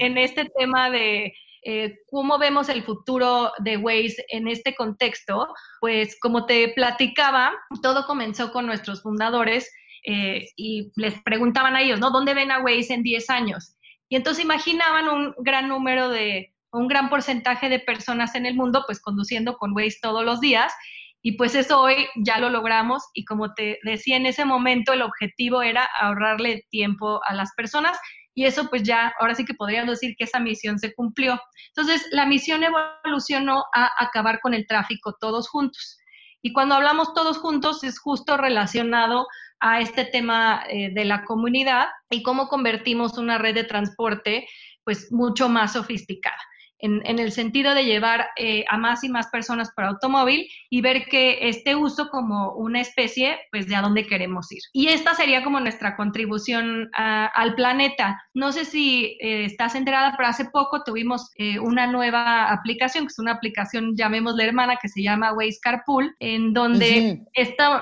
en, 0.00 0.18
este 0.18 0.46
tema 0.58 0.90
de 0.90 1.32
eh, 1.64 1.96
cómo 2.10 2.38
vemos 2.38 2.68
el 2.68 2.82
futuro 2.82 3.50
de 3.58 3.78
Waze 3.78 4.24
en 4.28 4.48
este 4.48 4.74
contexto, 4.74 5.48
pues 5.80 6.18
como 6.20 6.44
te 6.44 6.68
platicaba, 6.68 7.52
todo 7.82 8.06
comenzó 8.06 8.52
con 8.52 8.66
nuestros 8.66 9.02
fundadores 9.02 9.72
eh, 10.06 10.46
y 10.56 10.92
les 10.96 11.22
preguntaban 11.22 11.74
a 11.74 11.80
ellos, 11.80 11.98
¿no? 11.98 12.10
¿Dónde 12.10 12.34
ven 12.34 12.50
a 12.50 12.62
Waze 12.62 12.92
en 12.92 13.02
10 13.02 13.30
años? 13.30 13.76
Y 14.10 14.16
entonces 14.16 14.44
imaginaban 14.44 15.08
un 15.08 15.34
gran 15.38 15.68
número 15.68 16.10
de, 16.10 16.52
un 16.70 16.86
gran 16.86 17.08
porcentaje 17.08 17.70
de 17.70 17.80
personas 17.80 18.34
en 18.34 18.44
el 18.44 18.54
mundo, 18.54 18.82
pues 18.86 19.00
conduciendo 19.00 19.56
con 19.56 19.72
Waze 19.74 19.98
todos 20.02 20.24
los 20.24 20.40
días. 20.40 20.72
Y 21.22 21.38
pues 21.38 21.54
eso 21.54 21.80
hoy 21.80 22.06
ya 22.16 22.38
lo 22.38 22.50
logramos 22.50 23.02
y 23.14 23.24
como 23.24 23.54
te 23.54 23.78
decía 23.84 24.18
en 24.18 24.26
ese 24.26 24.44
momento, 24.44 24.92
el 24.92 25.00
objetivo 25.00 25.62
era 25.62 25.88
ahorrarle 25.98 26.66
tiempo 26.68 27.22
a 27.26 27.32
las 27.32 27.54
personas 27.56 27.96
y 28.34 28.44
eso 28.44 28.68
pues 28.68 28.82
ya, 28.82 29.12
ahora 29.20 29.34
sí 29.34 29.44
que 29.44 29.54
podríamos 29.54 29.92
decir 29.92 30.14
que 30.16 30.24
esa 30.24 30.40
misión 30.40 30.78
se 30.78 30.92
cumplió. 30.94 31.40
Entonces, 31.68 32.06
la 32.10 32.26
misión 32.26 32.62
evolucionó 32.64 33.64
a 33.72 33.90
acabar 33.98 34.40
con 34.40 34.54
el 34.54 34.66
tráfico 34.66 35.16
todos 35.20 35.48
juntos. 35.48 35.98
Y 36.42 36.52
cuando 36.52 36.74
hablamos 36.74 37.14
todos 37.14 37.38
juntos 37.38 37.84
es 37.84 37.98
justo 37.98 38.36
relacionado 38.36 39.26
a 39.60 39.80
este 39.80 40.04
tema 40.04 40.64
eh, 40.68 40.92
de 40.92 41.04
la 41.04 41.24
comunidad 41.24 41.86
y 42.10 42.22
cómo 42.22 42.48
convertimos 42.48 43.16
una 43.16 43.38
red 43.38 43.54
de 43.54 43.64
transporte 43.64 44.46
pues 44.84 45.10
mucho 45.10 45.48
más 45.48 45.72
sofisticada 45.72 46.36
en, 46.78 47.18
el 47.18 47.32
sentido 47.32 47.74
de 47.74 47.84
llevar 47.84 48.26
eh, 48.36 48.64
a 48.68 48.76
más 48.76 49.04
y 49.04 49.08
más 49.08 49.28
personas 49.28 49.70
por 49.74 49.84
automóvil 49.84 50.46
y 50.70 50.80
ver 50.80 51.06
que 51.06 51.48
este 51.48 51.74
uso 51.74 52.08
como 52.10 52.52
una 52.52 52.80
especie, 52.80 53.38
pues 53.50 53.66
de 53.68 53.76
a 53.76 53.80
dónde 53.80 54.06
queremos 54.06 54.50
ir. 54.52 54.60
Y 54.72 54.88
esta 54.88 55.14
sería 55.14 55.42
como 55.42 55.60
nuestra 55.60 55.96
contribución 55.96 56.90
al 56.92 57.54
planeta. 57.54 58.22
No 58.34 58.52
sé 58.52 58.64
si 58.64 59.16
eh, 59.20 59.44
estás 59.44 59.74
enterada, 59.74 60.14
pero 60.16 60.28
hace 60.28 60.46
poco 60.46 60.82
tuvimos 60.84 61.30
eh, 61.36 61.58
una 61.58 61.86
nueva 61.86 62.50
aplicación, 62.50 63.04
que 63.04 63.12
es 63.12 63.18
una 63.18 63.32
aplicación, 63.32 63.96
llamémosle 63.96 64.44
hermana, 64.44 64.76
que 64.80 64.88
se 64.88 65.02
llama 65.02 65.32
Waze 65.32 65.58
Carpool, 65.62 66.14
en 66.18 66.52
donde 66.52 67.20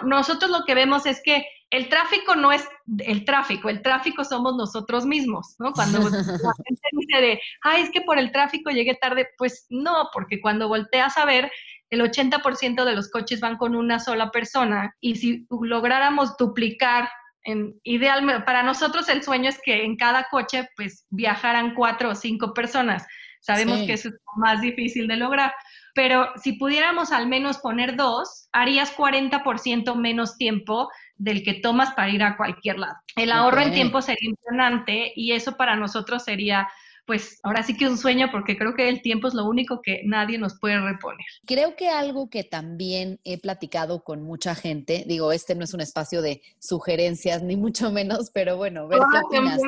nosotros 0.05 0.51
lo 0.51 0.65
que 0.65 0.75
vemos 0.75 1.07
es 1.07 1.21
que 1.25 1.45
el 1.73 1.89
tráfico 1.89 2.37
no 2.37 2.53
es 2.53 2.69
el 2.99 3.25
tráfico, 3.25 3.71
el 3.71 3.81
tráfico 3.81 4.25
somos 4.25 4.55
nosotros 4.57 5.07
mismos, 5.07 5.57
¿no? 5.59 5.73
Cuando 5.73 6.01
la 6.01 6.05
gente 6.67 6.89
dice 6.93 7.21
de, 7.21 7.41
ay, 7.63 7.83
es 7.83 7.91
que 7.91 8.03
por 8.03 8.19
el 8.19 8.31
tráfico 8.31 8.71
llegué 8.71 8.95
tarde, 8.95 9.31
pues 9.39 9.67
no, 9.71 10.11
porque 10.13 10.41
cuando 10.43 10.69
volteas 10.69 11.17
a 11.17 11.25
ver, 11.25 11.51
el 11.89 12.03
80% 12.03 12.85
de 12.85 12.95
los 12.95 13.11
coches 13.11 13.41
van 13.41 13.57
con 13.57 13.75
una 13.75 13.99
sola 14.01 14.31
persona 14.31 14.95
y 15.01 15.17
si 15.17 15.47
lográramos 15.51 16.37
duplicar 16.37 17.09
en 17.45 17.75
ideal, 17.85 18.45
para 18.45 18.63
nosotros 18.63 19.09
el 19.09 19.23
sueño 19.23 19.49
es 19.49 19.59
que 19.65 19.83
en 19.83 19.97
cada 19.97 20.29
coche 20.31 20.69
pues 20.77 21.07
viajaran 21.09 21.75
cuatro 21.75 22.11
o 22.11 22.15
cinco 22.15 22.53
personas. 22.53 23.07
Sabemos 23.41 23.79
que 23.87 23.95
eso 23.95 24.11
es 24.11 24.15
más 24.37 24.61
difícil 24.61 25.09
de 25.09 25.17
lograr, 25.17 25.53
pero 25.95 26.31
si 26.37 26.55
pudiéramos 26.55 27.13
al 27.13 27.27
menos 27.27 27.59
poner 27.59 27.97
dos, 27.97 28.49
harías 28.53 28.97
40% 28.97 29.95
menos 29.95 30.37
tiempo 30.37 30.91
del 31.17 31.43
que 31.43 31.55
tomas 31.55 31.93
para 31.95 32.11
ir 32.11 32.23
a 32.23 32.37
cualquier 32.37 32.79
lado. 32.79 32.97
El 33.17 33.31
ahorro 33.31 33.61
en 33.61 33.73
tiempo 33.73 34.01
sería 34.01 34.31
impresionante 34.31 35.13
y 35.15 35.33
eso 35.33 35.57
para 35.57 35.77
nosotros 35.77 36.25
sería 36.25 36.69
pues 37.07 37.41
ahora 37.43 37.63
sí 37.63 37.77
que 37.77 37.89
un 37.89 37.99
sueño 37.99 38.29
porque 38.31 38.57
creo 38.57 38.75
que 38.75 38.89
el 38.89 39.03
tiempo 39.03 39.29
es 39.29 39.35
lo 39.35 39.45
único 39.45 39.81
que 39.83 40.03
nadie 40.05 40.39
nos 40.39 40.59
puede 40.59 40.81
reponer. 40.81 41.27
Creo 41.47 41.75
que 41.75 41.89
algo 41.89 42.31
que 42.31 42.45
también 42.45 43.21
he 43.25 43.39
platicado 43.39 44.05
con 44.05 44.23
mucha 44.23 44.55
gente, 44.55 45.05
digo, 45.07 45.33
este 45.33 45.55
no 45.55 45.65
es 45.65 45.75
un 45.75 45.81
espacio 45.81 46.23
de 46.23 46.43
sugerencias 46.61 47.43
ni 47.43 47.57
mucho 47.57 47.91
menos, 47.91 48.31
pero 48.33 48.57
bueno, 48.57 48.87
ver 48.87 49.01
qué 49.01 49.19
opinas. 49.19 49.61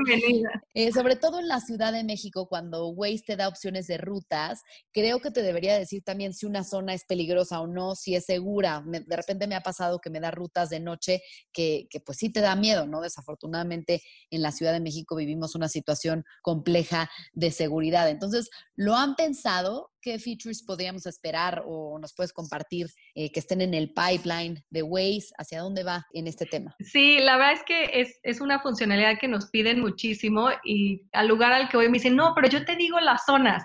Eh, 0.74 0.92
sobre 0.92 1.16
todo 1.16 1.40
en 1.40 1.48
la 1.48 1.60
Ciudad 1.60 1.92
de 1.92 2.04
México, 2.04 2.46
cuando 2.48 2.88
Waze 2.88 3.24
te 3.26 3.36
da 3.36 3.48
opciones 3.48 3.86
de 3.88 3.98
rutas, 3.98 4.62
creo 4.92 5.20
que 5.20 5.30
te 5.30 5.42
debería 5.42 5.76
decir 5.76 6.02
también 6.02 6.34
si 6.34 6.46
una 6.46 6.62
zona 6.62 6.94
es 6.94 7.04
peligrosa 7.04 7.60
o 7.60 7.66
no, 7.66 7.94
si 7.96 8.14
es 8.14 8.26
segura. 8.26 8.82
de 8.86 9.16
repente 9.16 9.46
me 9.46 9.56
ha 9.56 9.62
pasado 9.62 9.98
que 9.98 10.10
me 10.10 10.20
da 10.20 10.30
rutas 10.30 10.70
de 10.70 10.80
noche 10.80 11.22
que, 11.52 11.86
que 11.90 12.00
pues 12.00 12.18
sí 12.18 12.30
te 12.30 12.40
da 12.40 12.54
miedo, 12.54 12.86
¿no? 12.86 13.00
Desafortunadamente 13.00 14.02
en 14.30 14.42
la 14.42 14.52
Ciudad 14.52 14.72
de 14.72 14.80
México 14.80 15.16
vivimos 15.16 15.54
una 15.54 15.68
situación 15.68 16.24
compleja 16.42 17.10
de 17.32 17.50
seguridad. 17.50 18.08
Entonces, 18.08 18.50
¿lo 18.76 18.94
han 18.94 19.14
pensado? 19.14 19.90
¿Qué 20.00 20.18
features 20.18 20.62
podríamos 20.62 21.06
esperar 21.06 21.62
o 21.66 21.98
nos 21.98 22.14
puedes 22.14 22.32
compartir 22.32 22.88
eh, 23.14 23.32
que 23.32 23.40
estén 23.40 23.60
en 23.60 23.74
el 23.74 23.92
pipeline 23.92 24.62
de 24.70 24.82
Waze? 24.82 25.32
¿Hacia 25.38 25.60
dónde 25.60 25.82
va 25.82 26.06
en 26.12 26.26
este 26.26 26.46
tema? 26.46 26.74
Sí, 26.80 27.18
la 27.20 27.36
verdad 27.36 27.52
es 27.54 27.62
que 27.64 28.00
es, 28.00 28.20
es 28.22 28.40
una 28.40 28.60
funcionalidad 28.60 29.18
que 29.18 29.28
nos 29.28 29.50
piden 29.50 29.80
muchísimo 29.80 30.50
y 30.64 31.02
al 31.12 31.28
lugar 31.28 31.52
al 31.52 31.68
que 31.68 31.76
voy 31.76 31.88
me 31.88 31.98
dicen, 31.98 32.16
no, 32.16 32.32
pero 32.34 32.48
yo 32.48 32.64
te 32.64 32.76
digo 32.76 33.00
las 33.00 33.24
zonas. 33.24 33.64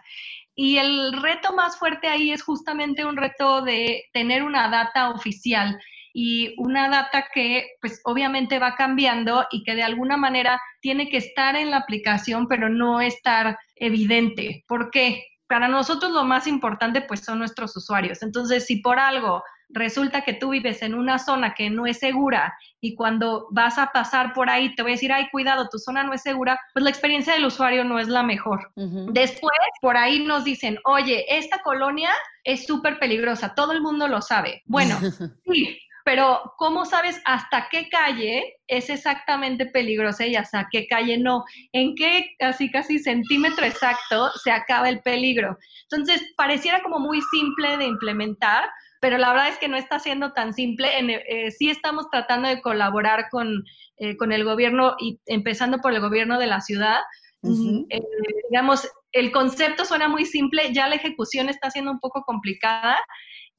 Y 0.55 0.77
el 0.77 1.21
reto 1.21 1.53
más 1.53 1.77
fuerte 1.77 2.07
ahí 2.07 2.31
es 2.31 2.43
justamente 2.43 3.05
un 3.05 3.15
reto 3.15 3.61
de 3.61 4.03
tener 4.13 4.43
una 4.43 4.69
data 4.69 5.09
oficial 5.09 5.79
y 6.13 6.55
una 6.57 6.89
data 6.89 7.25
que 7.33 7.67
pues 7.81 8.01
obviamente 8.03 8.59
va 8.59 8.75
cambiando 8.75 9.45
y 9.51 9.63
que 9.63 9.75
de 9.75 9.83
alguna 9.83 10.17
manera 10.17 10.61
tiene 10.81 11.09
que 11.09 11.17
estar 11.17 11.55
en 11.55 11.71
la 11.71 11.77
aplicación, 11.77 12.47
pero 12.47 12.69
no 12.69 13.01
estar 13.01 13.57
evidente. 13.75 14.63
¿Por 14.67 14.91
qué? 14.91 15.23
Para 15.47 15.67
nosotros 15.67 16.11
lo 16.11 16.23
más 16.23 16.47
importante 16.47 17.01
pues 17.01 17.21
son 17.21 17.39
nuestros 17.39 17.75
usuarios. 17.75 18.21
Entonces, 18.21 18.65
si 18.65 18.77
por 18.77 18.99
algo 18.99 19.43
resulta 19.69 20.21
que 20.21 20.33
tú 20.33 20.49
vives 20.49 20.81
en 20.81 20.95
una 20.95 21.19
zona 21.19 21.53
que 21.53 21.69
no 21.69 21.85
es 21.85 21.99
segura 21.99 22.53
y 22.81 22.95
cuando 22.95 23.47
vas 23.51 23.77
a 23.77 23.91
pasar 23.91 24.33
por 24.33 24.49
ahí 24.49 24.75
te 24.75 24.81
voy 24.81 24.91
a 24.91 24.95
decir, 24.95 25.13
ay, 25.13 25.29
cuidado, 25.31 25.69
tu 25.69 25.77
zona 25.77 26.03
no 26.03 26.13
es 26.13 26.21
segura, 26.21 26.59
pues 26.73 26.83
la 26.83 26.89
experiencia 26.89 27.33
del 27.33 27.45
usuario 27.45 27.83
no 27.83 27.99
es 27.99 28.07
la 28.07 28.23
mejor. 28.23 28.71
Después, 28.75 29.51
por 29.81 29.95
ahí 29.97 30.25
nos 30.25 30.43
dicen, 30.43 30.79
oye, 30.85 31.25
esta 31.29 31.61
colonia 31.61 32.09
es 32.43 32.65
súper 32.65 32.99
peligrosa, 32.99 33.53
todo 33.53 33.71
el 33.71 33.81
mundo 33.81 34.07
lo 34.07 34.21
sabe. 34.21 34.63
Bueno, 34.65 34.97
sí, 35.45 35.79
pero 36.09 36.55
¿cómo 36.57 36.85
sabes 36.85 37.21
hasta 37.23 37.67
qué 37.69 37.87
calle 37.87 38.55
es 38.65 38.89
exactamente 38.89 39.67
peligrosa 39.67 40.25
y 40.25 40.35
hasta 40.35 40.67
qué 40.71 40.87
calle 40.87 41.19
no? 41.19 41.43
¿En 41.71 41.93
qué 41.93 42.31
casi 42.39 42.71
casi 42.71 42.97
centímetro 42.97 43.63
exacto 43.63 44.31
se 44.43 44.49
acaba 44.49 44.89
el 44.89 45.01
peligro? 45.01 45.55
Entonces, 45.83 46.23
pareciera 46.35 46.81
como 46.81 46.97
muy 46.97 47.21
simple 47.31 47.77
de 47.77 47.85
implementar, 47.85 48.71
pero 49.01 49.19
la 49.19 49.29
verdad 49.29 49.49
es 49.49 49.59
que 49.59 49.67
no 49.67 49.77
está 49.77 49.99
siendo 49.99 50.33
tan 50.33 50.55
simple. 50.55 50.89
Eh, 50.97 51.51
sí 51.51 51.69
estamos 51.69 52.09
tratando 52.09 52.49
de 52.49 52.59
colaborar 52.59 53.27
con, 53.29 53.63
eh, 53.97 54.17
con, 54.17 54.31
el 54.31 54.43
gobierno 54.43 54.95
y 54.97 55.19
empezando 55.27 55.77
por 55.77 55.93
el 55.93 56.01
gobierno 56.01 56.39
de 56.39 56.47
la 56.47 56.61
ciudad. 56.61 57.01
Mm, 57.43 57.83
eh, 57.87 58.01
digamos, 58.49 58.89
el 59.11 59.31
concepto 59.31 59.85
suena 59.85 60.07
muy 60.07 60.25
simple, 60.25 60.73
ya 60.73 60.87
la 60.87 60.95
ejecución 60.95 61.49
está 61.49 61.69
siendo 61.69 61.91
un 61.91 61.99
poco 61.99 62.23
complicada 62.23 62.97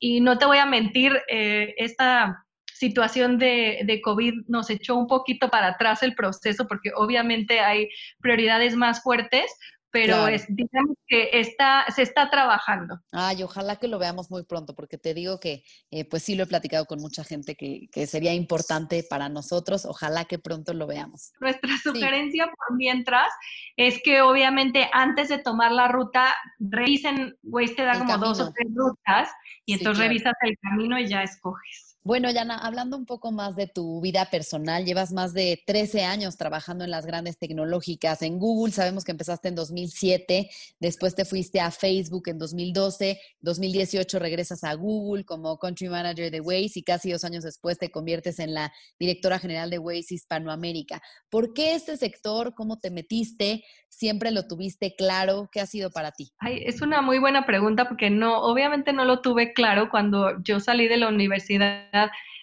y 0.00 0.20
no 0.20 0.38
te 0.38 0.46
voy 0.46 0.58
a 0.58 0.66
mentir, 0.66 1.12
eh, 1.28 1.74
esta 1.76 2.44
situación 2.66 3.38
de, 3.38 3.82
de, 3.84 4.00
COVID 4.00 4.46
nos 4.48 4.70
echó 4.70 4.96
un 4.96 5.06
poquito 5.06 5.50
para 5.50 5.68
atrás 5.68 6.02
el 6.02 6.14
proceso 6.14 6.66
porque 6.66 6.90
obviamente 6.96 7.60
hay 7.60 7.90
prioridades 8.20 8.74
más 8.74 9.02
fuertes, 9.02 9.54
pero 9.90 10.28
es, 10.28 10.46
digamos 10.48 10.96
que 11.06 11.30
está, 11.32 11.84
se 11.94 12.02
está 12.02 12.30
trabajando. 12.30 13.00
Ay, 13.12 13.42
ojalá 13.42 13.76
que 13.76 13.88
lo 13.88 13.98
veamos 13.98 14.30
muy 14.30 14.44
pronto, 14.44 14.74
porque 14.74 14.98
te 14.98 15.14
digo 15.14 15.40
que, 15.40 15.64
eh, 15.90 16.04
pues 16.04 16.22
sí 16.22 16.34
lo 16.34 16.44
he 16.44 16.46
platicado 16.46 16.86
con 16.86 17.00
mucha 17.00 17.24
gente 17.24 17.56
que, 17.56 17.88
que, 17.92 18.06
sería 18.06 18.32
importante 18.32 19.04
para 19.08 19.28
nosotros, 19.28 19.84
ojalá 19.84 20.24
que 20.24 20.38
pronto 20.38 20.72
lo 20.74 20.86
veamos. 20.86 21.32
Nuestra 21.40 21.70
sugerencia 21.82 22.46
por 22.46 22.76
mientras 22.76 23.28
es 23.76 24.00
que 24.02 24.22
obviamente 24.22 24.88
antes 24.92 25.28
de 25.28 25.38
tomar 25.38 25.72
la 25.72 25.88
ruta, 25.88 26.34
revisen, 26.58 27.36
Waze 27.42 27.74
te 27.74 27.82
da 27.82 27.98
como 27.98 28.18
dos 28.18 28.40
o 28.40 28.52
tres 28.52 28.68
rutas, 28.74 29.28
y 29.64 29.74
entonces 29.74 30.04
revisas 30.04 30.34
el 30.42 30.56
camino 30.58 30.98
y 30.98 31.08
ya 31.08 31.22
escoges. 31.22 31.89
Bueno, 32.02 32.30
Yana, 32.30 32.56
hablando 32.56 32.96
un 32.96 33.04
poco 33.04 33.30
más 33.30 33.56
de 33.56 33.66
tu 33.66 34.00
vida 34.00 34.24
personal, 34.30 34.86
llevas 34.86 35.12
más 35.12 35.34
de 35.34 35.62
13 35.66 36.04
años 36.04 36.38
trabajando 36.38 36.82
en 36.82 36.90
las 36.90 37.04
grandes 37.04 37.36
tecnológicas. 37.36 38.22
En 38.22 38.38
Google 38.38 38.72
sabemos 38.72 39.04
que 39.04 39.12
empezaste 39.12 39.48
en 39.48 39.54
2007, 39.54 40.48
después 40.78 41.14
te 41.14 41.26
fuiste 41.26 41.60
a 41.60 41.70
Facebook 41.70 42.30
en 42.30 42.38
2012, 42.38 43.20
2018 43.42 44.18
regresas 44.18 44.64
a 44.64 44.72
Google 44.72 45.26
como 45.26 45.58
Country 45.58 45.90
Manager 45.90 46.30
de 46.30 46.40
Waze 46.40 46.78
y 46.78 46.82
casi 46.82 47.12
dos 47.12 47.22
años 47.24 47.44
después 47.44 47.76
te 47.76 47.90
conviertes 47.90 48.38
en 48.38 48.54
la 48.54 48.72
directora 48.98 49.38
general 49.38 49.68
de 49.68 49.78
Waze 49.78 50.14
Hispanoamérica. 50.14 51.02
¿Por 51.28 51.52
qué 51.52 51.74
este 51.74 51.98
sector? 51.98 52.54
¿Cómo 52.54 52.78
te 52.78 52.90
metiste? 52.90 53.62
¿Siempre 53.90 54.30
lo 54.30 54.46
tuviste 54.46 54.94
claro? 54.96 55.50
¿Qué 55.52 55.60
ha 55.60 55.66
sido 55.66 55.90
para 55.90 56.12
ti? 56.12 56.32
Ay, 56.38 56.62
es 56.64 56.80
una 56.80 57.02
muy 57.02 57.18
buena 57.18 57.44
pregunta 57.44 57.88
porque 57.88 58.08
no, 58.08 58.40
obviamente 58.40 58.94
no 58.94 59.04
lo 59.04 59.20
tuve 59.20 59.52
claro 59.52 59.90
cuando 59.90 60.42
yo 60.42 60.60
salí 60.60 60.88
de 60.88 60.96
la 60.96 61.08
universidad 61.08 61.89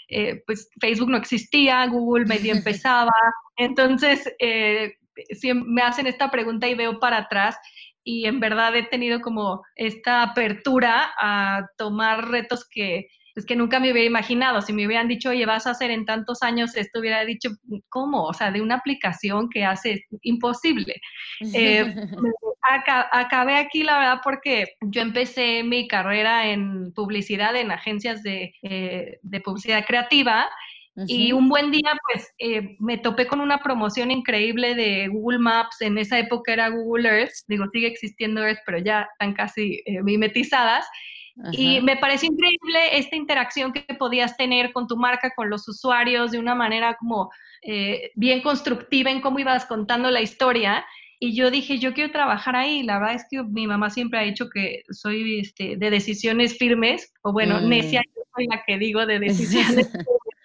eh, 0.09 0.41
pues 0.45 0.69
Facebook 0.79 1.09
no 1.09 1.17
existía, 1.17 1.85
Google 1.87 2.25
medio 2.25 2.53
empezaba, 2.55 3.11
entonces 3.57 4.31
eh, 4.39 4.95
me 5.53 5.81
hacen 5.81 6.07
esta 6.07 6.29
pregunta 6.29 6.67
y 6.67 6.75
veo 6.75 6.99
para 6.99 7.17
atrás 7.17 7.57
y 8.03 8.25
en 8.25 8.39
verdad 8.39 8.75
he 8.75 8.83
tenido 8.83 9.19
como 9.19 9.63
esta 9.75 10.23
apertura 10.23 11.11
a 11.19 11.67
tomar 11.77 12.29
retos 12.29 12.65
que 12.69 13.07
es 13.37 13.45
que 13.45 13.55
nunca 13.55 13.79
me 13.79 13.91
hubiera 13.91 14.07
imaginado. 14.07 14.61
Si 14.63 14.73
me 14.73 14.87
hubieran 14.87 15.07
dicho, 15.07 15.29
oye, 15.29 15.45
vas 15.45 15.67
a 15.67 15.71
hacer 15.71 15.91
en 15.91 16.05
tantos 16.05 16.41
años 16.41 16.75
esto, 16.75 16.99
hubiera 16.99 17.23
dicho, 17.23 17.51
¿cómo? 17.87 18.23
O 18.23 18.33
sea, 18.33 18.49
de 18.51 18.61
una 18.61 18.75
aplicación 18.75 19.47
que 19.49 19.63
hace 19.63 20.05
imposible. 20.21 20.95
Eh, 21.53 21.85
acabé 23.11 23.55
aquí, 23.55 23.83
la 23.83 23.97
verdad, 23.97 24.21
porque 24.23 24.75
yo 24.81 25.01
empecé 25.01 25.63
mi 25.63 25.87
carrera 25.87 26.47
en 26.47 26.93
publicidad, 26.93 27.55
en 27.55 27.71
agencias 27.71 28.23
de, 28.23 28.53
eh, 28.61 29.19
publicidad 29.43 29.85
creativa. 29.85 30.49
Y 31.05 31.31
un 31.31 31.47
buen 31.47 31.69
día, 31.69 31.91
pues, 32.11 32.33
eh, 32.39 32.75
me 32.79 32.97
topé 32.97 33.27
con 33.27 33.39
una 33.39 33.59
promoción 33.59 34.09
increíble 34.09 34.73
de 34.73 35.07
Google 35.09 35.37
Maps. 35.37 35.79
En 35.81 35.99
esa 35.99 36.17
época 36.17 36.53
era 36.53 36.69
Google 36.69 37.07
Earth. 37.07 37.33
Digo, 37.47 37.65
sigue 37.71 37.85
existiendo 37.85 38.43
Earth, 38.43 38.61
pero 38.65 38.79
ya 38.79 39.07
están 39.13 39.33
casi 39.33 39.83
mimetizadas. 40.01 40.87
Y 41.51 41.81
me 41.81 41.97
pareció 41.97 42.31
increíble 42.31 42.97
esta 42.97 43.15
interacción 43.15 43.71
que 43.71 43.93
podías 43.93 44.35
tener 44.37 44.73
con 44.73 44.87
tu 44.87 44.97
marca, 44.97 45.31
con 45.35 45.49
los 45.49 45.67
usuarios, 45.67 46.31
de 46.31 46.39
una 46.39 46.55
manera 46.55 46.95
como 46.95 47.29
eh, 47.61 48.11
bien 48.15 48.41
constructiva 48.41 49.11
en 49.11 49.21
cómo 49.21 49.39
ibas 49.39 49.65
contando 49.65 50.09
la 50.09 50.21
historia. 50.21 50.85
Y 51.19 51.35
yo 51.35 51.49
dije, 51.51 51.79
yo 51.79 51.93
quiero 51.93 52.11
trabajar 52.11 52.55
ahí. 52.55 52.83
La 52.83 52.99
verdad 52.99 53.15
es 53.15 53.25
que 53.29 53.43
mi 53.43 53.67
mamá 53.67 53.89
siempre 53.89 54.19
ha 54.19 54.23
dicho 54.23 54.49
que 54.49 54.83
soy 54.89 55.39
este, 55.39 55.75
de 55.77 55.89
decisiones 55.89 56.57
firmes, 56.57 57.11
o 57.21 57.33
bueno, 57.33 57.59
Mm. 57.59 57.69
necia, 57.69 58.01
yo 58.15 58.21
soy 58.35 58.47
la 58.47 58.63
que 58.65 58.77
digo 58.77 59.05
de 59.05 59.19
decisiones 59.79 59.89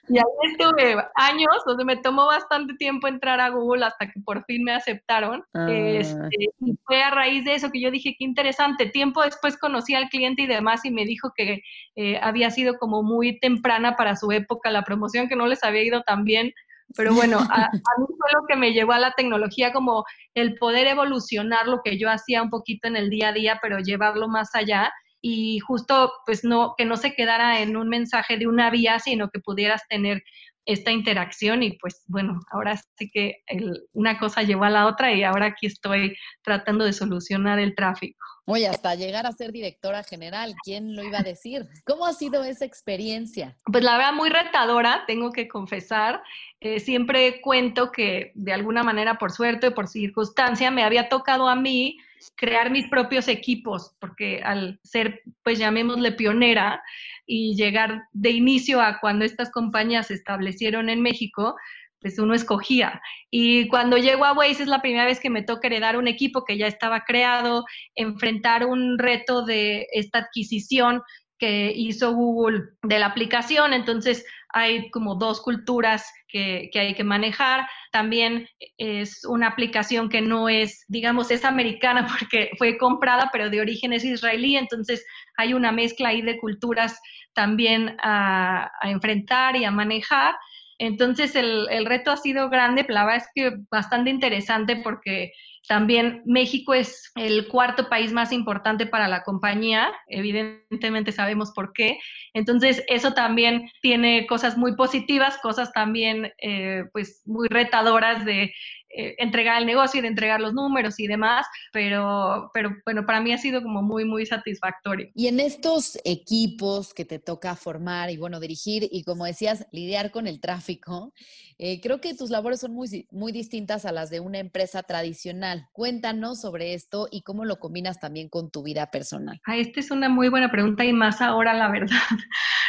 y 0.08 0.18
ahí 0.18 0.50
estuve 0.50 0.96
años, 1.14 1.56
donde 1.64 1.84
me 1.84 1.96
tomó 1.96 2.26
bastante 2.26 2.74
tiempo 2.74 3.06
entrar 3.06 3.40
a 3.40 3.50
Google 3.50 3.84
hasta 3.86 4.10
que 4.10 4.20
por 4.20 4.44
fin 4.44 4.64
me 4.64 4.72
aceptaron. 4.72 5.42
Ah. 5.54 5.68
Este, 5.70 6.36
y 6.60 6.74
fue 6.84 7.02
a 7.02 7.10
raíz 7.10 7.44
de 7.44 7.54
eso 7.54 7.70
que 7.70 7.80
yo 7.80 7.90
dije, 7.90 8.14
qué 8.18 8.24
interesante. 8.24 8.86
Tiempo 8.86 9.22
después 9.22 9.56
conocí 9.56 9.94
al 9.94 10.08
cliente 10.08 10.42
y 10.42 10.46
demás 10.46 10.84
y 10.84 10.90
me 10.90 11.04
dijo 11.06 11.32
que 11.36 11.62
eh, 11.96 12.18
había 12.20 12.50
sido 12.50 12.78
como 12.78 13.02
muy 13.02 13.38
temprana 13.38 13.96
para 13.96 14.16
su 14.16 14.30
época 14.32 14.70
la 14.70 14.82
promoción, 14.82 15.28
que 15.28 15.36
no 15.36 15.46
les 15.46 15.62
había 15.64 15.84
ido 15.84 16.02
tan 16.02 16.24
bien. 16.24 16.52
Pero 16.96 17.14
bueno, 17.14 17.38
a, 17.38 17.70
mí 17.72 18.06
fue 18.06 18.30
lo 18.34 18.46
que 18.48 18.56
me 18.56 18.72
llevó 18.72 18.92
a 18.92 18.98
la 18.98 19.12
tecnología, 19.12 19.72
como 19.72 20.04
el 20.34 20.56
poder 20.56 20.86
evolucionar 20.86 21.66
lo 21.66 21.80
que 21.82 21.98
yo 21.98 22.10
hacía 22.10 22.42
un 22.42 22.50
poquito 22.50 22.88
en 22.88 22.96
el 22.96 23.10
día 23.10 23.28
a 23.28 23.32
día, 23.32 23.58
pero 23.62 23.78
llevarlo 23.78 24.28
más 24.28 24.54
allá. 24.54 24.92
Y 25.20 25.60
justo 25.60 26.12
pues 26.26 26.42
no 26.42 26.74
que 26.76 26.84
no 26.84 26.96
se 26.96 27.14
quedara 27.14 27.60
en 27.60 27.76
un 27.76 27.88
mensaje 27.88 28.38
de 28.38 28.48
una 28.48 28.70
vía, 28.70 28.98
sino 28.98 29.28
que 29.30 29.38
pudieras 29.38 29.82
tener 29.88 30.22
esta 30.64 30.90
interacción 30.92 31.62
y 31.62 31.76
pues 31.78 32.02
bueno, 32.06 32.40
ahora 32.52 32.76
sí 32.96 33.10
que 33.10 33.42
el- 33.46 33.82
una 33.92 34.18
cosa 34.18 34.42
llevó 34.42 34.64
a 34.64 34.70
la 34.70 34.86
otra 34.86 35.12
y 35.12 35.22
ahora 35.24 35.46
aquí 35.46 35.66
estoy 35.66 36.16
tratando 36.42 36.84
de 36.84 36.92
solucionar 36.92 37.58
el 37.58 37.74
tráfico. 37.74 38.18
Oye, 38.44 38.66
hasta 38.66 38.94
llegar 38.96 39.24
a 39.26 39.32
ser 39.32 39.52
directora 39.52 40.02
general, 40.02 40.54
¿quién 40.64 40.96
lo 40.96 41.04
iba 41.04 41.18
a 41.18 41.22
decir? 41.22 41.66
¿Cómo 41.84 42.06
ha 42.06 42.12
sido 42.12 42.42
esa 42.42 42.64
experiencia? 42.64 43.56
Pues 43.64 43.84
la 43.84 43.96
verdad 43.96 44.12
muy 44.14 44.30
retadora, 44.30 45.04
tengo 45.06 45.30
que 45.30 45.46
confesar. 45.46 46.22
Eh, 46.60 46.80
siempre 46.80 47.40
cuento 47.40 47.92
que 47.92 48.32
de 48.34 48.52
alguna 48.52 48.82
manera, 48.82 49.16
por 49.16 49.30
suerte 49.30 49.68
o 49.68 49.74
por 49.74 49.86
circunstancia, 49.86 50.72
me 50.72 50.82
había 50.82 51.08
tocado 51.08 51.48
a 51.48 51.54
mí 51.54 51.98
crear 52.36 52.70
mis 52.70 52.88
propios 52.88 53.28
equipos, 53.28 53.94
porque 54.00 54.40
al 54.44 54.78
ser, 54.82 55.22
pues 55.44 55.58
llamémosle 55.58 56.12
pionera 56.12 56.82
y 57.26 57.54
llegar 57.56 58.04
de 58.12 58.30
inicio 58.30 58.80
a 58.80 58.98
cuando 59.00 59.24
estas 59.24 59.50
compañías 59.50 60.08
se 60.08 60.14
establecieron 60.14 60.88
en 60.88 61.02
México, 61.02 61.56
pues 62.00 62.18
uno 62.18 62.34
escogía. 62.34 63.00
Y 63.30 63.68
cuando 63.68 63.96
llego 63.96 64.24
a 64.24 64.32
Waze 64.32 64.64
es 64.64 64.68
la 64.68 64.82
primera 64.82 65.04
vez 65.04 65.20
que 65.20 65.30
me 65.30 65.42
toca 65.42 65.68
heredar 65.68 65.96
un 65.96 66.08
equipo 66.08 66.44
que 66.44 66.58
ya 66.58 66.66
estaba 66.66 67.04
creado, 67.04 67.64
enfrentar 67.94 68.66
un 68.66 68.98
reto 68.98 69.44
de 69.44 69.86
esta 69.92 70.18
adquisición 70.18 71.02
que 71.38 71.72
hizo 71.74 72.12
Google 72.12 72.62
de 72.82 72.98
la 72.98 73.06
aplicación. 73.06 73.72
Entonces 73.72 74.24
hay 74.52 74.90
como 74.90 75.14
dos 75.14 75.40
culturas 75.40 76.10
que, 76.28 76.68
que, 76.72 76.80
hay 76.80 76.94
que 76.94 77.04
manejar. 77.04 77.66
También 77.90 78.48
es 78.78 79.24
una 79.24 79.48
aplicación 79.48 80.08
que 80.08 80.20
no 80.20 80.48
es, 80.48 80.84
digamos, 80.88 81.30
es 81.30 81.44
americana 81.44 82.06
porque 82.18 82.50
fue 82.58 82.78
comprada, 82.78 83.30
pero 83.32 83.50
de 83.50 83.60
origen 83.60 83.92
es 83.92 84.04
israelí. 84.04 84.56
Entonces 84.56 85.04
hay 85.36 85.54
una 85.54 85.72
mezcla 85.72 86.10
ahí 86.10 86.22
de 86.22 86.38
culturas 86.38 87.00
también 87.34 87.96
a, 88.02 88.70
a 88.80 88.90
enfrentar 88.90 89.56
y 89.56 89.64
a 89.64 89.70
manejar. 89.70 90.34
Entonces 90.78 91.34
el, 91.36 91.68
el, 91.70 91.86
reto 91.86 92.10
ha 92.10 92.16
sido 92.16 92.50
grande, 92.50 92.84
pero 92.84 92.94
la 92.94 93.04
verdad 93.04 93.22
es 93.24 93.30
que 93.34 93.56
bastante 93.70 94.10
interesante 94.10 94.76
porque 94.76 95.32
también 95.68 96.22
México 96.24 96.74
es 96.74 97.12
el 97.14 97.48
cuarto 97.48 97.88
país 97.88 98.12
más 98.12 98.32
importante 98.32 98.86
para 98.86 99.08
la 99.08 99.22
compañía, 99.22 99.92
evidentemente 100.08 101.12
sabemos 101.12 101.52
por 101.52 101.72
qué. 101.72 101.98
Entonces 102.34 102.82
eso 102.88 103.12
también 103.14 103.70
tiene 103.80 104.26
cosas 104.26 104.56
muy 104.56 104.74
positivas, 104.74 105.38
cosas 105.38 105.72
también 105.72 106.32
eh, 106.38 106.84
pues 106.92 107.22
muy 107.26 107.48
retadoras 107.48 108.24
de 108.24 108.52
eh, 108.94 109.14
entregar 109.18 109.58
el 109.58 109.66
negocio 109.66 109.98
y 109.98 110.02
de 110.02 110.08
entregar 110.08 110.40
los 110.40 110.52
números 110.52 111.00
y 111.00 111.06
demás, 111.06 111.46
pero, 111.72 112.50
pero 112.52 112.76
bueno, 112.84 113.06
para 113.06 113.20
mí 113.20 113.32
ha 113.32 113.38
sido 113.38 113.62
como 113.62 113.82
muy, 113.82 114.04
muy 114.04 114.26
satisfactorio. 114.26 115.08
Y 115.14 115.28
en 115.28 115.40
estos 115.40 115.98
equipos 116.04 116.92
que 116.92 117.04
te 117.04 117.18
toca 117.18 117.56
formar 117.56 118.10
y 118.10 118.18
bueno, 118.18 118.38
dirigir 118.38 118.88
y 118.90 119.04
como 119.04 119.24
decías, 119.24 119.66
lidiar 119.72 120.10
con 120.10 120.26
el 120.26 120.40
tráfico, 120.40 121.12
eh, 121.58 121.80
creo 121.80 122.00
que 122.00 122.14
tus 122.14 122.30
labores 122.30 122.60
son 122.60 122.74
muy, 122.74 123.06
muy 123.10 123.32
distintas 123.32 123.84
a 123.84 123.92
las 123.92 124.10
de 124.10 124.20
una 124.20 124.38
empresa 124.38 124.82
tradicional. 124.82 125.68
Cuéntanos 125.72 126.40
sobre 126.40 126.74
esto 126.74 127.08
y 127.10 127.22
cómo 127.22 127.44
lo 127.44 127.60
combinas 127.60 128.00
también 128.00 128.28
con 128.28 128.50
tu 128.50 128.62
vida 128.62 128.90
personal. 128.90 129.40
Ah, 129.46 129.56
esta 129.56 129.80
es 129.80 129.90
una 129.90 130.08
muy 130.08 130.28
buena 130.28 130.50
pregunta 130.50 130.84
y 130.84 130.92
más 130.92 131.20
ahora, 131.20 131.54
la 131.54 131.70
verdad. 131.70 131.96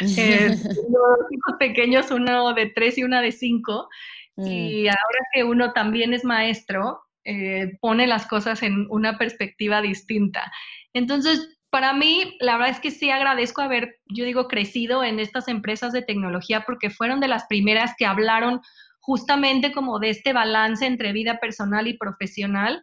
eh, 0.00 0.48
los 0.48 1.18
hijos 1.30 1.54
pequeños, 1.58 2.10
uno 2.10 2.54
de 2.54 2.70
tres 2.74 2.96
y 2.96 3.04
una 3.04 3.20
de 3.20 3.32
cinco. 3.32 3.88
Mm. 4.36 4.46
Y 4.46 4.88
ahora 4.88 5.18
que 5.32 5.44
uno 5.44 5.72
también 5.72 6.12
es 6.14 6.24
maestro, 6.24 7.02
eh, 7.24 7.78
pone 7.80 8.06
las 8.06 8.26
cosas 8.26 8.62
en 8.62 8.86
una 8.90 9.16
perspectiva 9.16 9.80
distinta. 9.80 10.52
Entonces, 10.92 11.58
para 11.70 11.92
mí, 11.92 12.36
la 12.38 12.56
verdad 12.56 12.70
es 12.70 12.80
que 12.80 12.90
sí 12.90 13.10
agradezco 13.10 13.62
haber, 13.62 13.96
yo 14.06 14.24
digo, 14.24 14.46
crecido 14.46 15.02
en 15.02 15.18
estas 15.18 15.48
empresas 15.48 15.92
de 15.92 16.02
tecnología 16.02 16.64
porque 16.66 16.90
fueron 16.90 17.20
de 17.20 17.28
las 17.28 17.46
primeras 17.46 17.94
que 17.98 18.06
hablaron 18.06 18.60
justamente 19.00 19.72
como 19.72 19.98
de 19.98 20.10
este 20.10 20.32
balance 20.32 20.86
entre 20.86 21.12
vida 21.12 21.40
personal 21.40 21.88
y 21.88 21.98
profesional 21.98 22.82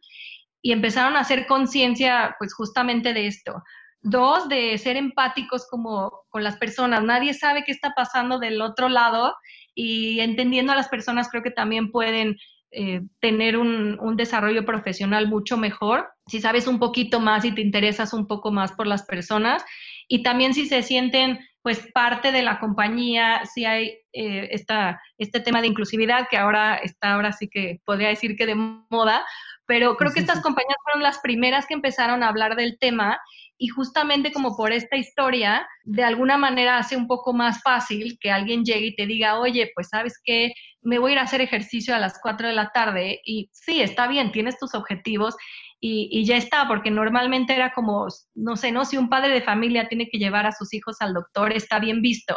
y 0.62 0.72
empezaron 0.72 1.16
a 1.16 1.22
hacer 1.22 1.48
conciencia 1.48 2.36
pues 2.38 2.54
justamente 2.54 3.14
de 3.14 3.28
esto. 3.28 3.64
Dos, 4.02 4.50
de 4.50 4.78
ser 4.78 4.98
empáticos 4.98 5.68
como 5.70 6.12
con 6.30 6.44
las 6.44 6.58
personas. 6.58 7.04
Nadie 7.04 7.34
sabe 7.34 7.64
qué 7.64 7.72
está 7.72 7.94
pasando 7.96 8.40
del 8.40 8.62
otro 8.62 8.90
lado 8.90 9.36
y 9.76 10.20
entendiendo 10.20 10.74
a 10.74 10.76
las 10.76 10.90
personas 10.90 11.30
creo 11.30 11.44
que 11.44 11.52
también 11.52 11.92
pueden 11.92 12.38
eh, 12.72 13.02
tener 13.20 13.58
un, 13.58 14.00
un, 14.00 14.16
desarrollo 14.16 14.66
profesional 14.66 15.28
mucho 15.28 15.58
mejor. 15.58 16.08
Si 16.28 16.40
sabes 16.40 16.68
un 16.68 16.80
poquito 16.80 17.20
más 17.20 17.44
y 17.44 17.52
te 17.52 17.62
interesas 17.62 18.14
un 18.14 18.28
poco 18.28 18.52
más 18.52 18.72
por 18.72 18.88
las 18.88 19.04
personas 19.04 19.64
y 20.08 20.24
también 20.24 20.54
si 20.54 20.66
se 20.68 20.82
sienten 20.82 21.40
pues 21.62 21.88
parte 21.94 22.32
de 22.32 22.42
la 22.42 22.60
compañía, 22.60 23.46
si 23.46 23.66
hay 23.66 24.00
eh, 24.14 24.50
esta, 24.52 25.02
este 25.18 25.40
tema 25.40 25.62
de 25.62 25.68
inclusividad 25.68 26.28
que 26.30 26.38
ahora 26.38 26.76
está, 26.78 27.14
ahora 27.14 27.34
sí 27.34 27.48
que 27.50 27.82
podría 27.86 28.10
decir 28.10 28.36
que 28.36 28.46
de 28.46 28.56
moda, 28.56 29.26
pero 29.66 29.96
creo 29.96 30.12
que 30.12 30.20
estas 30.20 30.42
compañías 30.42 30.78
fueron 30.84 31.04
las 31.04 31.20
primeras 31.20 31.68
que 31.68 31.76
empezaron 31.76 32.24
a 32.24 32.30
hablar 32.30 32.56
del 32.56 32.80
tema 32.80 33.20
y 33.62 33.67
justamente 33.67 34.32
como 34.32 34.58
por 34.58 34.74
esta 34.74 34.97
historia, 34.97 35.67
de 35.84 36.04
alguna 36.04 36.36
manera 36.36 36.80
hace 36.80 36.97
un 36.97 37.06
poco 37.06 37.32
más 37.32 37.62
fácil 37.62 38.17
que 38.19 38.32
alguien 38.32 38.65
llegue 38.65 38.88
y 38.88 38.95
te 38.95 39.06
diga, 39.06 39.38
oye, 39.39 39.69
pues 39.76 39.89
sabes 39.89 40.19
que 40.24 40.52
me 40.82 40.97
voy 40.97 41.12
a 41.12 41.13
ir 41.13 41.19
a 41.19 41.24
hacer 41.24 41.41
ejercicio 41.41 41.93
a 41.93 42.00
las 42.00 42.19
4 42.24 42.47
de 42.47 42.56
la 42.56 42.71
tarde 42.71 43.21
y 43.24 43.52
sí, 43.54 43.84
está 43.84 44.08
bien, 44.08 44.32
tienes 44.32 44.58
tus 44.58 44.74
objetivos 44.74 45.36
y, 45.80 46.10
y, 46.12 46.26
ya 46.26 46.38
está, 46.38 46.67
porque 46.67 46.89
normalmente 46.89 47.54
era 47.54 47.71
como, 47.71 48.08
no 48.34 48.56
sé, 48.56 48.71
¿no? 48.71 48.84
Si 48.84 48.97
un 48.97 49.10
padre 49.10 49.32
de 49.32 49.43
familia 49.43 49.88
tiene 49.88 50.10
que 50.12 50.17
llevar 50.17 50.47
a 50.47 50.54
sus 50.54 50.74
hijos 50.74 50.97
al 51.00 51.13
doctor, 51.13 51.54
está 51.54 51.78
bien 51.78 52.02
visto. 52.02 52.36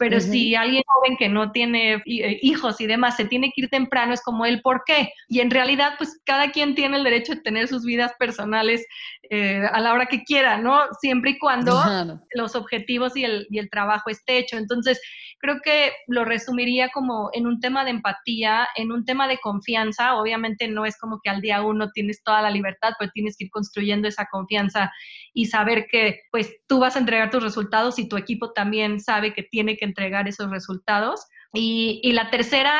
Pero 0.00 0.16
uh 0.16 0.20
-huh. 0.20 0.30
si 0.30 0.54
alguien 0.54 0.82
joven 0.86 1.16
que 1.18 1.28
no 1.28 1.52
tiene 1.52 2.02
hijos 2.06 2.80
y 2.80 2.86
demás 2.86 3.16
se 3.16 3.26
tiene 3.26 3.52
que 3.54 3.60
ir 3.62 3.68
temprano, 3.68 4.14
es 4.14 4.22
como 4.22 4.46
el 4.46 4.62
por 4.62 4.82
qué. 4.86 5.12
Y 5.28 5.40
en 5.40 5.50
realidad, 5.50 5.92
pues 5.98 6.18
cada 6.24 6.50
quien 6.52 6.74
tiene 6.74 6.96
el 6.96 7.04
derecho 7.04 7.34
de 7.34 7.42
tener 7.42 7.68
sus 7.68 7.84
vidas 7.84 8.12
personales 8.18 8.86
eh, 9.28 9.62
a 9.70 9.78
la 9.78 9.92
hora 9.92 10.06
que 10.06 10.24
quiera, 10.24 10.56
¿no? 10.56 10.80
Siempre 11.00 11.32
y 11.32 11.38
cuando 11.38 11.74
uh 11.76 11.82
-huh. 11.82 12.20
los 12.34 12.56
objetivos 12.56 13.14
y 13.14 13.24
el, 13.24 13.46
y 13.50 13.58
el 13.58 13.68
trabajo 13.68 14.08
esté 14.08 14.38
hecho. 14.38 14.56
Entonces, 14.56 14.98
creo 15.38 15.60
que 15.62 15.92
lo 16.06 16.24
resumiría 16.24 16.88
como 16.88 17.28
en 17.34 17.46
un 17.46 17.60
tema 17.60 17.84
de 17.84 17.90
empatía, 17.90 18.68
en 18.76 18.92
un 18.92 19.04
tema 19.04 19.28
de 19.28 19.38
confianza. 19.38 20.16
Obviamente 20.16 20.66
no 20.68 20.86
es 20.86 20.98
como 20.98 21.20
que 21.22 21.28
al 21.28 21.42
día 21.42 21.62
uno 21.62 21.90
tienes 21.92 22.22
toda 22.22 22.40
la 22.40 22.50
libertad, 22.50 22.92
pero 22.98 23.10
tienes 23.12 23.36
que 23.36 23.44
ir 23.44 23.50
construyendo 23.50 24.08
esa 24.08 24.26
confianza 24.30 24.90
y 25.34 25.46
saber 25.46 25.86
que 25.90 26.20
pues 26.30 26.56
tú 26.66 26.78
vas 26.78 26.96
a 26.96 27.00
entregar 27.00 27.30
tus 27.30 27.42
resultados 27.42 27.98
y 27.98 28.08
tu 28.08 28.16
equipo 28.16 28.52
también 28.52 28.98
sabe 29.00 29.34
que 29.34 29.42
tiene 29.42 29.76
que 29.76 29.89
entregar 29.90 30.28
esos 30.28 30.50
resultados. 30.50 31.26
Y, 31.52 32.12
la 32.12 32.30
tercera, 32.30 32.72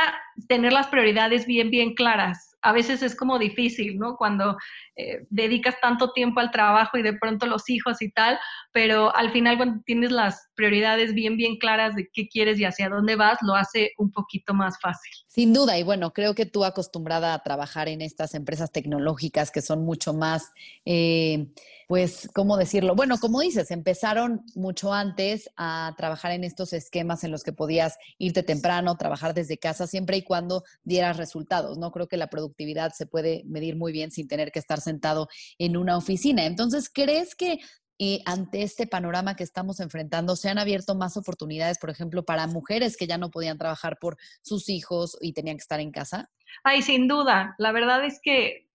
tener 0.48 0.72
las 0.72 0.88
prioridades 0.88 1.46
bien, 1.46 1.70
bien 1.70 1.94
claras 1.94 2.50
a 2.62 2.72
veces 2.72 3.02
es 3.02 3.16
como 3.16 3.38
difícil, 3.38 3.98
¿no? 3.98 4.16
Cuando 4.16 4.56
eh, 4.96 5.24
dedicas 5.30 5.76
tanto 5.80 6.12
tiempo 6.12 6.40
al 6.40 6.50
trabajo 6.50 6.98
y 6.98 7.02
de 7.02 7.14
pronto 7.14 7.46
los 7.46 7.68
hijos 7.70 8.02
y 8.02 8.10
tal, 8.10 8.38
pero 8.72 9.14
al 9.14 9.32
final 9.32 9.56
cuando 9.56 9.82
tienes 9.84 10.12
las 10.12 10.48
prioridades 10.54 11.14
bien, 11.14 11.36
bien 11.36 11.56
claras 11.56 11.94
de 11.94 12.08
qué 12.12 12.28
quieres 12.28 12.58
y 12.58 12.64
hacia 12.64 12.88
dónde 12.88 13.16
vas, 13.16 13.38
lo 13.42 13.54
hace 13.54 13.92
un 13.98 14.10
poquito 14.12 14.52
más 14.52 14.78
fácil. 14.80 15.12
Sin 15.26 15.52
duda, 15.52 15.78
y 15.78 15.82
bueno, 15.82 16.12
creo 16.12 16.34
que 16.34 16.46
tú 16.46 16.64
acostumbrada 16.64 17.34
a 17.34 17.42
trabajar 17.42 17.88
en 17.88 18.02
estas 18.02 18.34
empresas 18.34 18.72
tecnológicas 18.72 19.50
que 19.50 19.62
son 19.62 19.84
mucho 19.84 20.12
más, 20.12 20.52
eh, 20.84 21.46
pues, 21.88 22.28
¿cómo 22.34 22.56
decirlo? 22.56 22.94
Bueno, 22.94 23.18
como 23.18 23.40
dices, 23.40 23.70
empezaron 23.70 24.42
mucho 24.54 24.92
antes 24.92 25.50
a 25.56 25.94
trabajar 25.96 26.32
en 26.32 26.44
estos 26.44 26.72
esquemas 26.72 27.24
en 27.24 27.32
los 27.32 27.42
que 27.42 27.52
podías 27.52 27.98
irte 28.18 28.42
temprano, 28.42 28.96
trabajar 28.96 29.34
desde 29.34 29.58
casa, 29.58 29.86
siempre 29.86 30.16
y 30.16 30.22
cuando 30.30 30.62
dieras 30.84 31.16
resultados, 31.16 31.76
¿no? 31.76 31.90
Creo 31.90 32.06
que 32.06 32.16
la 32.16 32.28
productividad 32.28 32.92
se 32.92 33.04
puede 33.04 33.42
medir 33.46 33.74
muy 33.74 33.90
bien 33.90 34.12
sin 34.12 34.28
tener 34.28 34.52
que 34.52 34.60
estar 34.60 34.80
sentado 34.80 35.26
en 35.58 35.76
una 35.76 35.96
oficina. 35.96 36.44
Entonces, 36.44 36.88
¿crees 36.88 37.34
que 37.34 37.58
eh, 37.98 38.20
ante 38.26 38.62
este 38.62 38.86
panorama 38.86 39.34
que 39.34 39.42
estamos 39.42 39.80
enfrentando, 39.80 40.36
se 40.36 40.48
han 40.48 40.60
abierto 40.60 40.94
más 40.94 41.16
oportunidades, 41.16 41.78
por 41.80 41.90
ejemplo, 41.90 42.24
para 42.24 42.46
mujeres 42.46 42.96
que 42.96 43.08
ya 43.08 43.18
no 43.18 43.32
podían 43.32 43.58
trabajar 43.58 43.98
por 44.00 44.18
sus 44.40 44.68
hijos 44.68 45.18
y 45.20 45.32
tenían 45.32 45.56
que 45.56 45.62
estar 45.62 45.80
en 45.80 45.90
casa? 45.90 46.30
Ay, 46.62 46.82
sin 46.82 47.08
duda. 47.08 47.56
La 47.58 47.72
verdad 47.72 48.04
es 48.04 48.20
que 48.22 48.68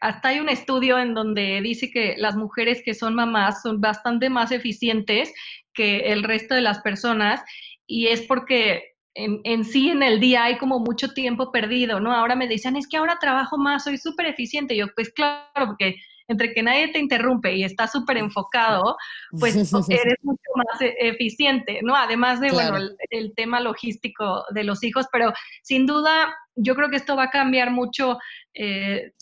hasta 0.00 0.30
hay 0.30 0.40
un 0.40 0.48
estudio 0.48 0.98
en 0.98 1.12
donde 1.12 1.60
dice 1.60 1.90
que 1.90 2.14
las 2.16 2.34
mujeres 2.34 2.80
que 2.82 2.94
son 2.94 3.14
mamás 3.14 3.60
son 3.60 3.78
bastante 3.78 4.30
más 4.30 4.52
eficientes 4.52 5.34
que 5.74 6.12
el 6.12 6.22
resto 6.22 6.54
de 6.54 6.62
las 6.62 6.80
personas 6.80 7.42
y 7.86 8.06
es 8.06 8.22
porque 8.22 8.94
en, 9.24 9.40
en, 9.44 9.64
sí 9.64 9.90
en 9.90 10.02
el 10.02 10.20
día 10.20 10.44
hay 10.44 10.58
como 10.58 10.78
mucho 10.78 11.12
tiempo 11.12 11.52
perdido, 11.52 12.00
¿no? 12.00 12.12
Ahora 12.14 12.34
me 12.34 12.48
decían, 12.48 12.76
es 12.76 12.88
que 12.88 12.96
ahora 12.96 13.18
trabajo 13.20 13.58
más, 13.58 13.84
soy 13.84 13.98
súper 13.98 14.26
eficiente. 14.26 14.76
Yo, 14.76 14.86
pues 14.94 15.10
claro, 15.12 15.66
porque 15.66 15.96
entre 16.30 16.52
que 16.52 16.62
nadie 16.62 16.88
te 16.88 17.00
interrumpe 17.00 17.52
y 17.56 17.64
estás 17.64 17.90
súper 17.90 18.16
enfocado, 18.16 18.96
pues 19.38 19.54
eres 19.90 20.14
mucho 20.22 20.50
más 20.54 20.80
e, 20.80 20.94
eficiente, 21.00 21.80
¿no? 21.82 21.96
Además 21.96 22.40
de, 22.40 22.52
bueno, 22.52 22.78
el, 23.10 23.34
tema 23.34 23.60
logístico 23.60 24.44
de 24.50 24.64
los 24.64 24.84
hijos, 24.84 25.06
pero 25.12 25.32
sin 25.62 25.86
duda 25.86 26.32
yo 26.54 26.76
creo 26.76 26.88
que 26.88 26.96
esto 26.96 27.16
va 27.16 27.24
a 27.24 27.30
cambiar 27.30 27.72
mucho. 27.72 28.18
Eh, 28.54 29.12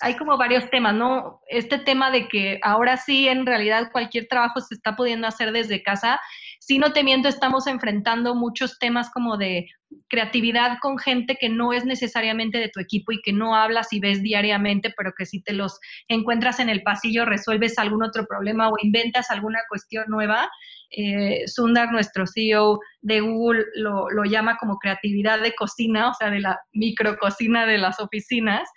hay 0.00 0.16
como 0.16 0.36
varios 0.36 0.68
temas, 0.70 0.94
¿no? 0.94 1.40
Este 1.48 1.78
tema 1.78 2.10
de 2.10 2.28
que 2.28 2.60
ahora 2.62 2.96
sí, 2.96 3.28
en 3.28 3.44
realidad, 3.44 3.90
cualquier 3.92 4.26
trabajo 4.28 4.60
se 4.60 4.74
está 4.74 4.94
pudiendo 4.94 5.26
hacer 5.26 5.52
desde 5.52 5.82
casa. 5.82 6.20
Si 6.64 6.78
no 6.78 6.92
te 6.92 7.02
miento, 7.02 7.26
estamos 7.26 7.66
enfrentando 7.66 8.36
muchos 8.36 8.78
temas 8.78 9.10
como 9.10 9.36
de 9.36 9.66
creatividad 10.08 10.78
con 10.80 10.96
gente 10.96 11.36
que 11.40 11.48
no 11.48 11.72
es 11.72 11.84
necesariamente 11.84 12.58
de 12.58 12.68
tu 12.68 12.78
equipo 12.78 13.10
y 13.10 13.20
que 13.20 13.32
no 13.32 13.56
hablas 13.56 13.92
y 13.92 13.98
ves 13.98 14.22
diariamente, 14.22 14.94
pero 14.96 15.12
que 15.18 15.26
si 15.26 15.42
te 15.42 15.54
los 15.54 15.80
encuentras 16.06 16.60
en 16.60 16.68
el 16.68 16.84
pasillo, 16.84 17.24
resuelves 17.24 17.78
algún 17.78 18.04
otro 18.04 18.26
problema 18.26 18.68
o 18.68 18.74
inventas 18.80 19.32
alguna 19.32 19.58
cuestión 19.68 20.04
nueva. 20.06 20.48
Eh, 20.96 21.48
Sundar, 21.48 21.90
nuestro 21.90 22.28
CEO 22.28 22.78
de 23.00 23.22
Google, 23.22 23.64
lo, 23.74 24.06
llama 24.24 24.56
como 24.56 24.78
creatividad 24.78 25.40
de 25.40 25.56
cocina, 25.56 26.10
o 26.10 26.14
sea, 26.14 26.30
de 26.30 26.38
la 26.38 26.60
micrococina 26.74 27.66
de 27.66 27.78
las 27.78 27.98
oficinas. 27.98 28.70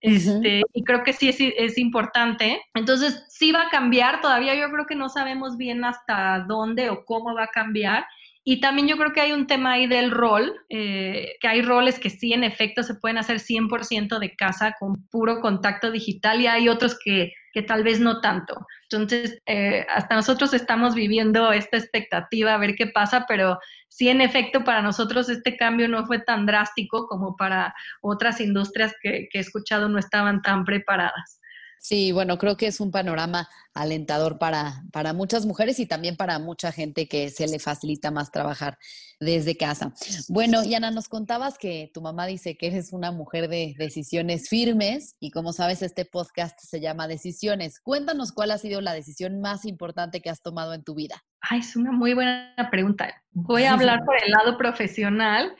Este, 0.00 0.62
y 0.72 0.84
creo 0.84 1.02
que 1.02 1.12
sí 1.12 1.28
es, 1.28 1.78
importante. 1.78 2.60
Entonces, 2.74 3.24
sí 3.28 3.52
va 3.52 3.62
a 3.62 3.70
cambiar, 3.70 4.20
todavía 4.20 4.54
yo 4.54 4.70
creo 4.70 4.86
que 4.86 4.94
no 4.94 5.08
sabemos 5.08 5.56
bien 5.56 5.84
hasta 5.84 6.44
dónde 6.48 6.90
o 6.90 7.04
cómo 7.04 7.34
va 7.34 7.44
a 7.44 7.48
cambiar. 7.48 8.06
Y 8.44 8.60
también 8.60 8.88
yo 8.88 8.96
creo 8.96 9.12
que 9.12 9.20
hay 9.20 9.32
un 9.32 9.46
tema 9.46 9.72
ahí 9.72 9.86
del 9.86 10.10
rol, 10.10 10.54
eh, 10.70 11.36
que 11.40 11.48
hay 11.48 11.62
roles 11.62 11.98
que 11.98 12.08
sí, 12.08 12.32
en 12.32 12.44
efecto, 12.44 12.82
se 12.82 12.94
pueden 12.94 13.18
hacer 13.18 13.40
100% 13.40 14.18
de 14.18 14.36
casa 14.36 14.74
con 14.78 15.06
puro 15.08 15.40
contacto 15.40 15.90
digital 15.90 16.40
y 16.40 16.46
hay 16.46 16.68
otros 16.68 16.98
que, 16.98 17.32
que 17.52 17.62
tal 17.62 17.82
vez 17.82 18.00
no 18.00 18.20
tanto. 18.20 18.66
Entonces, 18.90 19.38
eh, 19.46 19.86
hasta 19.94 20.14
nosotros 20.14 20.54
estamos 20.54 20.94
viviendo 20.94 21.52
esta 21.52 21.76
expectativa 21.76 22.54
a 22.54 22.58
ver 22.58 22.74
qué 22.74 22.86
pasa, 22.86 23.26
pero 23.28 23.58
sí, 23.88 24.08
en 24.08 24.20
efecto, 24.20 24.64
para 24.64 24.82
nosotros 24.82 25.28
este 25.28 25.56
cambio 25.56 25.88
no 25.88 26.06
fue 26.06 26.20
tan 26.20 26.46
drástico 26.46 27.06
como 27.06 27.36
para 27.36 27.74
otras 28.00 28.40
industrias 28.40 28.94
que, 29.02 29.28
que 29.30 29.38
he 29.38 29.40
escuchado 29.40 29.88
no 29.88 29.98
estaban 29.98 30.42
tan 30.42 30.64
preparadas. 30.64 31.40
Sí, 31.80 32.12
bueno, 32.12 32.38
creo 32.38 32.56
que 32.56 32.66
es 32.66 32.80
un 32.80 32.90
panorama 32.90 33.48
alentador 33.74 34.38
para, 34.38 34.82
para 34.92 35.12
muchas 35.12 35.46
mujeres 35.46 35.78
y 35.78 35.86
también 35.86 36.16
para 36.16 36.38
mucha 36.38 36.72
gente 36.72 37.08
que 37.08 37.30
se 37.30 37.46
le 37.46 37.58
facilita 37.58 38.10
más 38.10 38.30
trabajar 38.30 38.78
desde 39.20 39.56
casa. 39.56 39.92
Bueno, 40.28 40.64
Yana, 40.64 40.90
nos 40.90 41.08
contabas 41.08 41.58
que 41.58 41.90
tu 41.92 42.00
mamá 42.00 42.26
dice 42.26 42.56
que 42.56 42.68
eres 42.68 42.92
una 42.92 43.10
mujer 43.10 43.48
de 43.48 43.74
decisiones 43.78 44.48
firmes 44.48 45.16
y 45.20 45.30
como 45.30 45.52
sabes, 45.52 45.82
este 45.82 46.04
podcast 46.04 46.58
se 46.60 46.80
llama 46.80 47.08
Decisiones. 47.08 47.80
Cuéntanos 47.80 48.32
cuál 48.32 48.50
ha 48.50 48.58
sido 48.58 48.80
la 48.80 48.92
decisión 48.92 49.40
más 49.40 49.64
importante 49.64 50.20
que 50.20 50.30
has 50.30 50.42
tomado 50.42 50.74
en 50.74 50.84
tu 50.84 50.94
vida. 50.94 51.24
Ay, 51.40 51.60
es 51.60 51.76
una 51.76 51.92
muy 51.92 52.14
buena 52.14 52.68
pregunta. 52.70 53.22
Voy 53.32 53.64
a 53.64 53.72
hablar 53.74 54.04
por 54.04 54.16
el 54.22 54.30
lado 54.30 54.56
profesional 54.56 55.54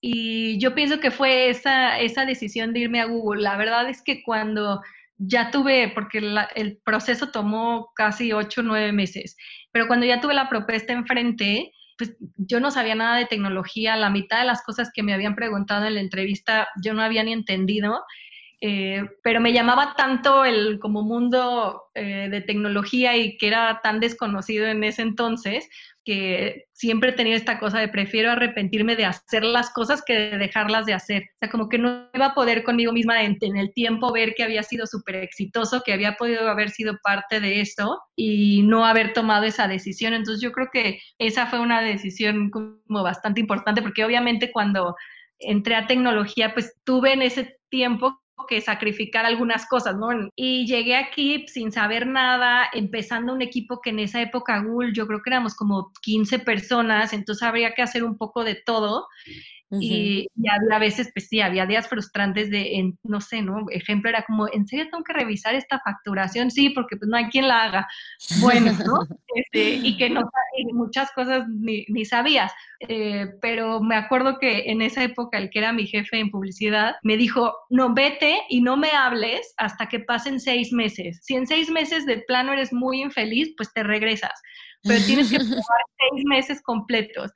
y 0.00 0.58
yo 0.58 0.74
pienso 0.74 1.00
que 1.00 1.10
fue 1.10 1.48
esa, 1.48 1.98
esa 1.98 2.26
decisión 2.26 2.72
de 2.72 2.80
irme 2.80 3.00
a 3.00 3.06
Google. 3.06 3.42
La 3.42 3.56
verdad 3.56 3.88
es 3.88 4.02
que 4.02 4.22
cuando 4.22 4.82
ya 5.18 5.50
tuve, 5.50 5.92
porque 5.94 6.18
el 6.54 6.78
proceso 6.84 7.30
tomó 7.30 7.90
casi 7.94 8.32
ocho 8.32 8.60
o 8.60 8.64
nueve 8.64 8.92
meses, 8.92 9.36
pero 9.72 9.86
cuando 9.86 10.06
ya 10.06 10.20
tuve 10.20 10.34
la 10.34 10.48
propuesta 10.48 10.92
enfrente, 10.92 11.72
pues 11.96 12.16
yo 12.36 12.60
no 12.60 12.70
sabía 12.70 12.94
nada 12.94 13.16
de 13.16 13.26
tecnología, 13.26 13.96
la 13.96 14.10
mitad 14.10 14.40
de 14.40 14.46
las 14.46 14.62
cosas 14.62 14.90
que 14.92 15.02
me 15.02 15.14
habían 15.14 15.34
preguntado 15.34 15.86
en 15.86 15.94
la 15.94 16.00
entrevista 16.00 16.68
yo 16.82 16.94
no 16.94 17.02
había 17.02 17.22
ni 17.22 17.32
entendido, 17.32 18.02
eh, 18.66 19.04
pero 19.22 19.42
me 19.42 19.52
llamaba 19.52 19.94
tanto 19.94 20.46
el 20.46 20.78
como 20.78 21.02
mundo 21.02 21.82
eh, 21.94 22.28
de 22.30 22.40
tecnología 22.40 23.14
y 23.14 23.36
que 23.36 23.48
era 23.48 23.80
tan 23.82 24.00
desconocido 24.00 24.64
en 24.64 24.82
ese 24.84 25.02
entonces, 25.02 25.68
que 26.02 26.64
siempre 26.72 27.10
he 27.10 27.12
tenido 27.12 27.36
esta 27.36 27.58
cosa 27.58 27.78
de 27.78 27.88
prefiero 27.88 28.30
arrepentirme 28.30 28.96
de 28.96 29.04
hacer 29.04 29.44
las 29.44 29.70
cosas 29.70 30.02
que 30.02 30.14
de 30.14 30.38
dejarlas 30.38 30.86
de 30.86 30.94
hacer. 30.94 31.24
O 31.24 31.36
sea, 31.40 31.50
como 31.50 31.68
que 31.68 31.76
no 31.76 32.08
iba 32.14 32.24
a 32.24 32.34
poder 32.34 32.64
conmigo 32.64 32.90
misma 32.94 33.22
en, 33.22 33.36
en 33.42 33.58
el 33.58 33.70
tiempo 33.74 34.10
ver 34.14 34.34
que 34.34 34.44
había 34.44 34.62
sido 34.62 34.86
súper 34.86 35.16
exitoso, 35.16 35.82
que 35.84 35.92
había 35.92 36.14
podido 36.14 36.48
haber 36.48 36.70
sido 36.70 36.94
parte 37.02 37.40
de 37.40 37.60
eso 37.60 38.00
y 38.16 38.62
no 38.62 38.86
haber 38.86 39.12
tomado 39.12 39.44
esa 39.44 39.68
decisión. 39.68 40.14
Entonces 40.14 40.40
yo 40.40 40.52
creo 40.52 40.68
que 40.72 41.00
esa 41.18 41.48
fue 41.48 41.60
una 41.60 41.82
decisión 41.82 42.48
como 42.48 43.02
bastante 43.02 43.40
importante 43.40 43.82
porque 43.82 44.06
obviamente 44.06 44.50
cuando 44.50 44.96
entré 45.38 45.74
a 45.74 45.86
tecnología, 45.86 46.54
pues 46.54 46.74
tuve 46.84 47.12
en 47.12 47.20
ese 47.20 47.58
tiempo 47.68 48.23
que 48.48 48.60
sacrificar 48.60 49.24
algunas 49.24 49.66
cosas, 49.66 49.96
¿no? 49.96 50.08
Y 50.36 50.66
llegué 50.66 50.96
aquí 50.96 51.46
sin 51.48 51.72
saber 51.72 52.06
nada, 52.06 52.68
empezando 52.72 53.32
un 53.32 53.42
equipo 53.42 53.80
que 53.80 53.90
en 53.90 54.00
esa 54.00 54.20
época 54.20 54.62
Google 54.62 54.92
yo 54.92 55.06
creo 55.06 55.22
que 55.22 55.30
éramos 55.30 55.54
como 55.54 55.92
15 56.02 56.40
personas, 56.40 57.12
entonces 57.12 57.42
habría 57.42 57.74
que 57.74 57.82
hacer 57.82 58.04
un 58.04 58.18
poco 58.18 58.44
de 58.44 58.56
todo 58.56 59.06
y, 59.80 60.28
había 60.48 60.78
veces, 60.78 61.10
pues 61.14 61.28
sí, 61.28 61.40
había 61.40 61.66
días 61.66 61.88
frustrantes 61.88 62.50
de, 62.50 62.92
no 63.02 63.20
sé, 63.20 63.42
¿no? 63.42 63.66
Ejemplo 63.70 64.10
era 64.10 64.24
como, 64.24 64.46
¿en 64.52 64.66
serio 64.66 64.88
tengo 64.90 65.04
que 65.04 65.12
revisar 65.12 65.54
esta 65.54 65.80
facturación? 65.80 66.50
Sí, 66.50 66.70
porque 66.70 66.96
pues 66.96 67.08
no 67.08 67.16
hay 67.16 67.26
quien 67.26 67.48
la 67.48 67.64
haga. 67.64 67.88
Bueno, 68.40 68.72
¿no? 68.72 68.94
Este, 69.34 69.74
y 69.82 69.96
que 69.96 70.10
no, 70.10 70.30
muchas 70.72 71.10
cosas 71.10 71.48
ni, 71.48 71.84
ni 71.88 72.04
sabías. 72.04 72.52
Eh, 72.88 73.32
pero 73.40 73.80
me 73.80 73.96
acuerdo 73.96 74.38
que 74.38 74.70
en 74.70 74.82
esa 74.82 75.02
época 75.02 75.38
el 75.38 75.50
que 75.50 75.58
era 75.58 75.72
mi 75.72 75.86
jefe 75.86 76.18
en 76.18 76.30
publicidad 76.30 76.96
me 77.02 77.16
dijo, 77.16 77.52
no, 77.70 77.94
vete 77.94 78.42
y 78.48 78.60
no 78.60 78.76
me 78.76 78.90
hables 78.90 79.54
hasta 79.56 79.88
que 79.88 80.00
pasen 80.00 80.38
seis 80.38 80.72
meses. 80.72 81.20
Si 81.22 81.34
en 81.34 81.46
seis 81.46 81.70
meses 81.70 82.06
de 82.06 82.18
plano 82.18 82.52
eres 82.52 82.72
muy 82.72 83.02
infeliz, 83.02 83.54
pues 83.56 83.72
te 83.72 83.82
regresas. 83.82 84.40
Pero 84.82 85.04
tienes 85.04 85.30
que 85.30 85.38
probar 85.38 85.82
seis 85.98 86.24
meses 86.26 86.62
completos. 86.62 87.32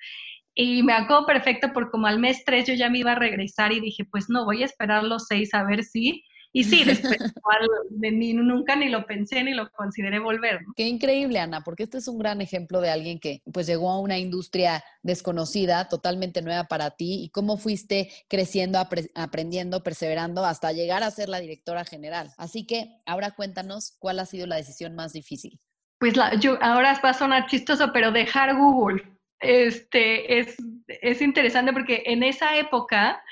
Y 0.61 0.83
me 0.83 0.92
acuerdo 0.92 1.25
perfecto 1.25 1.68
porque 1.73 1.92
como 1.92 2.09
al 2.09 2.18
mes 2.18 2.42
tres 2.44 2.66
yo 2.66 2.75
ya 2.75 2.90
me 2.90 2.99
iba 2.99 3.12
a 3.12 3.14
regresar 3.14 3.73
y 3.73 3.79
dije, 3.79 4.05
pues 4.05 4.29
no, 4.29 4.44
voy 4.44 4.62
a 4.62 4.66
esperar 4.66 5.05
los 5.05 5.29
seis 5.29 5.55
a 5.55 5.62
ver 5.62 5.85
si. 5.85 6.25
Y 6.53 6.64
sí, 6.64 6.83
después 6.83 7.16
de 7.90 8.11
mí 8.11 8.33
nunca 8.33 8.75
ni 8.75 8.88
lo 8.88 9.07
pensé 9.07 9.44
ni 9.44 9.55
lo 9.55 9.71
consideré 9.71 10.18
volver. 10.18 10.59
Qué 10.75 10.88
increíble, 10.88 11.38
Ana, 11.38 11.62
porque 11.62 11.85
este 11.85 11.99
es 11.99 12.09
un 12.09 12.18
gran 12.18 12.40
ejemplo 12.40 12.81
de 12.81 12.90
alguien 12.90 13.21
que 13.21 13.40
pues 13.53 13.68
llegó 13.68 13.88
a 13.88 14.01
una 14.01 14.18
industria 14.18 14.83
desconocida, 15.05 15.88
totalmente 15.88 16.42
nueva 16.42 16.64
para 16.64 16.90
ti, 16.90 17.23
y 17.23 17.29
cómo 17.29 17.57
fuiste 17.57 18.11
creciendo, 18.29 18.81
aprendiendo, 19.14 19.85
perseverando 19.85 20.44
hasta 20.44 20.73
llegar 20.73 21.05
a 21.05 21.11
ser 21.12 21.29
la 21.29 21.38
directora 21.38 21.85
general. 21.85 22.33
Así 22.37 22.66
que 22.66 23.01
ahora 23.07 23.31
cuéntanos 23.31 23.94
cuál 24.01 24.18
ha 24.18 24.27
sido 24.27 24.49
la 24.49 24.57
decisión 24.57 24.97
más 24.97 25.12
difícil. 25.12 25.61
Pues 26.01 26.16
la, 26.16 26.35
yo, 26.35 26.59
ahora 26.61 27.01
va 27.05 27.11
a 27.11 27.14
sonar 27.14 27.47
chistoso, 27.47 27.92
pero 27.92 28.11
dejar 28.11 28.57
Google 28.57 29.17
este, 29.40 30.38
es, 30.38 30.57
es 30.88 31.22
interesante 31.22 31.72
porque 31.72 32.03
en 32.07 32.22
esa 32.22 32.57
época 32.57 33.22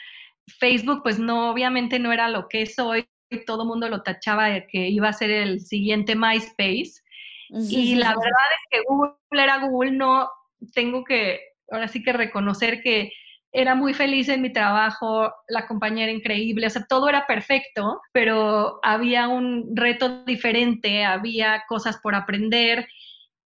Facebook 0.58 1.02
pues 1.02 1.18
no, 1.18 1.50
obviamente 1.50 1.98
no 1.98 2.12
era 2.12 2.28
lo 2.28 2.48
que 2.48 2.62
es 2.62 2.78
hoy, 2.78 3.08
todo 3.46 3.62
el 3.62 3.68
mundo 3.68 3.88
lo 3.88 4.02
tachaba 4.02 4.46
de 4.46 4.66
que 4.66 4.88
iba 4.88 5.08
a 5.08 5.12
ser 5.12 5.30
el 5.30 5.60
siguiente 5.60 6.14
MySpace. 6.14 7.02
Y 7.48 7.94
la 7.94 8.08
verdad 8.08 8.24
es 8.24 8.68
que 8.70 8.84
Google 8.88 9.14
era 9.30 9.58
Google, 9.58 9.92
no 9.92 10.28
tengo 10.74 11.04
que, 11.04 11.40
ahora 11.70 11.86
sí 11.86 12.02
que 12.02 12.12
reconocer 12.12 12.82
que 12.82 13.12
era 13.52 13.74
muy 13.74 13.94
feliz 13.94 14.28
en 14.28 14.42
mi 14.42 14.52
trabajo, 14.52 15.32
la 15.48 15.66
compañía 15.66 16.04
era 16.04 16.12
increíble, 16.12 16.66
o 16.66 16.70
sea, 16.70 16.84
todo 16.88 17.08
era 17.08 17.26
perfecto, 17.26 18.00
pero 18.12 18.80
había 18.82 19.28
un 19.28 19.74
reto 19.74 20.24
diferente, 20.24 21.04
había 21.04 21.64
cosas 21.68 21.98
por 22.02 22.14
aprender 22.14 22.86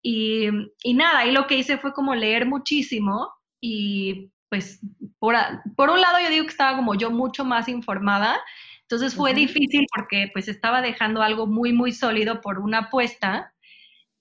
y, 0.03 0.49
y 0.83 0.95
nada, 0.95 1.27
y 1.27 1.33
lo 1.33 1.47
que 1.47 1.57
hice 1.57 1.79
fue 1.79 1.93
como 1.93 2.15
leer 2.15 2.47
muchísimo 2.47 3.33
y 3.61 4.31
pues 4.49 4.81
por, 5.19 5.37
por, 5.77 5.91
un 5.91 6.01
lado 6.01 6.19
yo 6.21 6.31
digo 6.31 6.45
que 6.45 6.51
estaba 6.51 6.77
como 6.77 6.95
yo 6.95 7.11
mucho 7.11 7.45
más 7.45 7.69
informada, 7.69 8.41
entonces 8.83 9.15
fue 9.15 9.33
difícil 9.35 9.87
porque 9.95 10.31
pues 10.33 10.49
estaba 10.49 10.83
dejando 10.83 11.23
algo 11.23 11.47
muy, 11.47 11.73
muy 11.73 11.93
sólido 11.93 12.41
por 12.41 12.59
una 12.59 12.79
apuesta, 12.79 13.53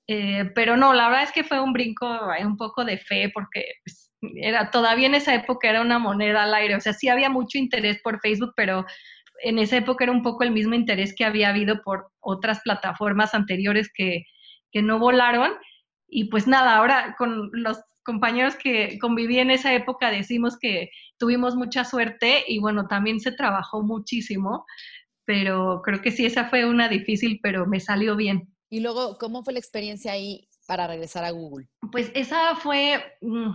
eh, 0.08 0.52
pero 0.54 0.78
no, 0.78 0.94
la 0.94 1.08
verdad 1.08 1.24
es 1.24 1.32
que 1.32 1.44
fue 1.44 1.60
un 1.60 1.74
brinco, 1.74 2.08
un 2.42 2.58
poco 2.58 2.86
de 2.86 2.98
fe 2.98 3.32
porque 3.34 3.65
pues, 3.84 4.12
era, 4.36 4.70
todavía 4.70 5.08
en 5.08 5.15
esa 5.15 5.34
época 5.34 5.70
era 5.70 5.82
una 5.82 5.98
moneda 5.98 6.44
al 6.44 6.54
aire, 6.54 6.76
o 6.76 6.82
sea, 6.82 6.94
sí 6.94 7.08
había 7.10 7.30
mucho 7.30 7.58
interés 7.58 8.00
por 8.04 8.20
Facebook, 8.20 8.54
pero 8.56 8.86
en 9.42 9.58
esa 9.58 9.78
época 9.78 10.04
era 10.04 10.12
un 10.12 10.22
poco 10.22 10.44
el 10.44 10.52
mismo 10.52 10.76
interés 10.76 11.15
que 11.15 11.26
había 11.26 11.50
habido 11.50 11.82
por 11.82 12.12
otras 12.20 12.60
plataformas 12.62 13.34
anteriores 13.34 13.89
que, 13.94 14.26
que 14.72 14.82
no 14.82 15.00
volaron 15.00 15.54
y 16.10 16.26
pues 16.26 16.48
nada, 16.48 16.78
ahora 16.78 17.15
con 17.17 17.50
los 17.54 17.80
compañeros 18.04 18.56
que 18.56 18.98
conviví 19.00 19.39
en 19.39 19.52
esa 19.52 19.74
época 19.74 20.10
decimos 20.10 20.58
que 20.58 20.89
tuvimos 21.17 21.56
mucha 21.56 21.84
suerte 21.84 22.43
y 22.48 22.60
bueno, 22.60 22.88
también 22.88 23.19
se 23.19 23.32
trabajó 23.32 23.84
muchísimo, 23.84 24.65
pero 25.26 25.82
creo 25.84 26.02
que 26.02 26.12
sí, 26.12 26.26
esa 26.26 26.50
fue 26.50 26.65
una 26.65 26.89
difícil, 26.89 27.39
pero 27.43 27.67
me 27.67 27.80
salió 27.80 28.15
bien. 28.15 28.52
Y 28.69 28.80
luego, 28.80 29.17
¿cómo 29.19 29.43
fue 29.43 29.54
la 29.54 29.60
experiencia 29.60 30.13
ahí 30.13 30.48
para 30.67 30.88
regresar 30.88 31.24
a 31.26 31.32
Google? 31.32 31.67
Pues 31.91 32.12
esa 32.15 32.56
fue 32.56 33.04
mm, 33.22 33.52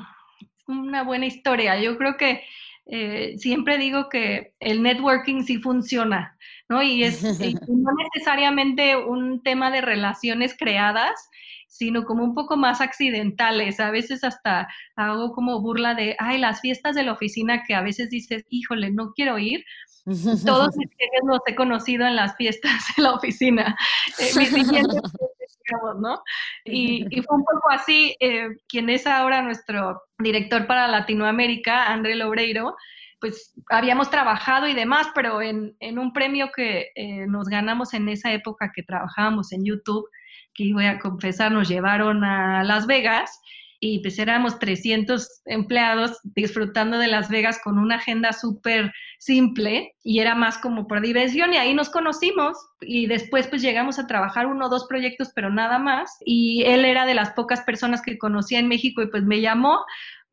una 0.67 1.03
buena 1.03 1.27
historia. 1.27 1.81
Yo 1.81 1.97
creo 1.97 2.17
que 2.17 2.43
eh, 2.87 3.35
siempre 3.39 3.79
digo 3.79 4.09
que 4.09 4.55
el 4.61 4.83
networking 4.83 5.43
sí 5.43 5.59
funciona, 5.59 6.37
¿no? 6.69 6.83
Y 6.83 7.05
es 7.05 7.23
y 7.41 7.55
no 7.69 7.91
necesariamente 8.13 8.97
un 8.97 9.43
tema 9.43 9.71
de 9.71 9.81
relaciones 9.81 10.55
creadas, 10.59 11.31
sino 11.75 12.05
como 12.05 12.23
un 12.23 12.35
poco 12.35 12.57
más 12.57 12.81
accidentales. 12.81 13.81
A 13.81 13.91
veces 13.91 14.23
hasta 14.23 14.69
hago 14.95 15.33
como 15.33 15.61
burla 15.61 15.95
de, 15.95 16.15
ay, 16.21 16.39
las 16.39 16.61
fiestas 16.61 16.95
de 16.95 17.03
la 17.03 17.13
oficina 17.13 17.65
que 17.65 17.75
a 17.75 17.83
veces 17.83 18.11
dices, 18.11 18.45
híjole, 18.49 18.93
no 18.93 19.13
quiero 19.13 19.41
ir. 19.41 19.65
Todos 20.05 20.77
mis 20.77 20.89
jefes 20.99 21.21
los 21.27 21.41
he 21.47 21.57
conocido 21.57 22.07
en 22.07 22.15
las 22.15 22.37
fiestas 22.37 22.81
de 22.97 23.03
la 23.03 23.15
oficina. 23.15 23.77
Eh, 24.21 24.31
mis 24.39 24.53
digamos, 24.55 26.01
¿no? 26.01 26.23
Y, 26.65 27.07
y, 27.11 27.23
fue 27.27 27.39
un 27.39 27.45
poco 27.45 27.69
así, 27.71 28.15
eh, 28.21 28.51
quien 28.69 28.89
es 28.89 29.09
ahora 29.09 29.43
nuestro 29.43 30.01
director 30.21 30.69
para 30.69 30.87
Latinoamérica, 30.87 31.93
André 31.93 32.15
Lobreiro, 32.15 32.77
pues 33.21 33.53
habíamos 33.69 34.11
trabajado 34.11 34.69
y 34.69 34.75
demás, 34.75 35.09
pero 35.13 35.43
en, 35.43 35.75
en 35.81 35.99
un 35.99 36.13
premio 36.13 36.51
que 36.55 36.93
eh, 36.95 37.27
nos 37.27 37.49
ganamos 37.49 37.95
en 37.95 38.09
esa 38.09 38.33
época 38.33 38.71
que 38.73 38.85
trabajábamos 38.85 39.51
en 39.51 39.65
YouTube, 39.65 40.07
que 40.55 40.73
voy 40.73 40.87
a 40.87 40.99
confesar, 40.99 41.53
nos 41.53 41.69
llevaron 41.69 42.25
a 42.25 42.65
Las 42.65 42.87
Vegas 42.87 43.41
y 43.81 43.99
pues 43.99 44.19
éramos 44.19 44.59
300 44.59 45.43
empleados 45.45 46.19
disfrutando 46.23 46.97
de 46.97 47.09
Las 47.09 47.29
Vegas 47.29 47.61
con 47.63 47.79
una 47.79 47.97
agenda 47.97 48.33
súper 48.33 48.95
simple 49.19 49.95
y 50.03 50.21
era 50.21 50.35
más 50.35 50.57
como 50.57 50.87
por 50.87 51.03
diversión 51.03 51.53
y 51.53 51.59
ahí 51.59 51.75
nos 51.75 51.91
conocimos 51.91 52.57
y 52.81 53.07
después 53.07 53.47
pues 53.47 53.61
llegamos 53.61 53.99
a 53.99 54.07
trabajar 54.07 54.47
uno 54.47 54.67
o 54.67 54.69
dos 54.71 54.87
proyectos 54.87 55.33
pero 55.35 55.51
nada 55.51 55.79
más 55.79 56.17
y 56.25 56.63
él 56.65 56.87
era 56.87 57.05
de 57.05 57.15
las 57.15 57.33
pocas 57.33 57.61
personas 57.61 58.01
que 58.01 58.17
conocía 58.17 58.59
en 58.59 58.69
México 58.69 59.03
y 59.03 59.09
pues 59.09 59.25
me 59.25 59.43
llamó 59.43 59.85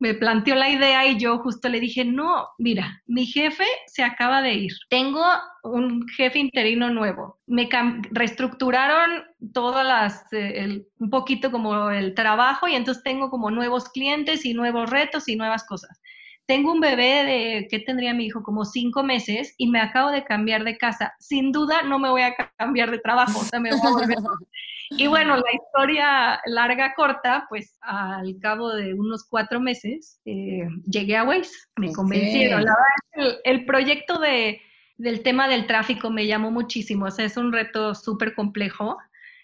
me 0.02 0.14
planteó 0.14 0.56
la 0.56 0.68
idea 0.68 1.06
y 1.06 1.16
yo 1.16 1.38
justo 1.38 1.68
le 1.68 1.78
dije, 1.78 2.04
no, 2.04 2.48
mira, 2.58 3.00
mi 3.06 3.24
jefe 3.24 3.64
se 3.86 4.02
acaba 4.02 4.42
de 4.42 4.52
ir, 4.54 4.72
tengo 4.90 5.24
un 5.62 6.08
jefe 6.08 6.40
interino 6.40 6.90
nuevo, 6.90 7.38
me 7.46 7.68
reestructuraron 8.10 9.22
todas 9.54 9.86
las, 9.86 10.24
eh, 10.32 10.82
un 10.98 11.08
poquito 11.08 11.52
como 11.52 11.90
el 11.90 12.14
trabajo 12.16 12.66
y 12.66 12.74
entonces 12.74 13.04
tengo 13.04 13.30
como 13.30 13.52
nuevos 13.52 13.90
clientes 13.90 14.44
y 14.44 14.54
nuevos 14.54 14.90
retos 14.90 15.28
y 15.28 15.36
nuevas 15.36 15.64
cosas. 15.64 16.00
Tengo 16.46 16.72
un 16.72 16.80
bebé 16.80 17.24
de, 17.24 17.68
¿qué 17.70 17.78
tendría 17.78 18.12
mi 18.12 18.26
hijo? 18.26 18.42
Como 18.42 18.64
cinco 18.64 19.04
meses 19.04 19.54
y 19.56 19.68
me 19.68 19.80
acabo 19.80 20.10
de 20.10 20.24
cambiar 20.24 20.64
de 20.64 20.76
casa. 20.76 21.14
Sin 21.20 21.52
duda 21.52 21.82
no 21.84 22.00
me 22.00 22.10
voy 22.10 22.22
a 22.22 22.34
cambiar 22.58 22.90
de 22.90 22.98
trabajo, 22.98 23.38
o 23.38 23.44
sea, 23.44 23.60
me 23.60 23.70
voy 23.70 23.86
a 23.86 23.90
volver 23.90 24.16
Y 24.96 25.06
bueno, 25.06 25.36
la 25.36 25.52
historia 25.52 26.40
larga, 26.46 26.94
corta, 26.94 27.46
pues 27.48 27.78
al 27.80 28.36
cabo 28.40 28.74
de 28.74 28.94
unos 28.94 29.26
cuatro 29.28 29.60
meses 29.60 30.20
eh, 30.24 30.66
llegué 30.86 31.16
a 31.16 31.24
Waze, 31.24 31.50
me 31.76 31.92
convencieron. 31.92 32.64
La 32.64 32.74
verdad, 32.74 33.36
el, 33.44 33.58
el 33.58 33.64
proyecto 33.64 34.18
de, 34.18 34.60
del 34.96 35.22
tema 35.22 35.48
del 35.48 35.66
tráfico 35.66 36.10
me 36.10 36.26
llamó 36.26 36.50
muchísimo, 36.50 37.06
o 37.06 37.10
sea, 37.10 37.24
es 37.24 37.36
un 37.36 37.52
reto 37.52 37.94
súper 37.94 38.34
complejo, 38.34 38.98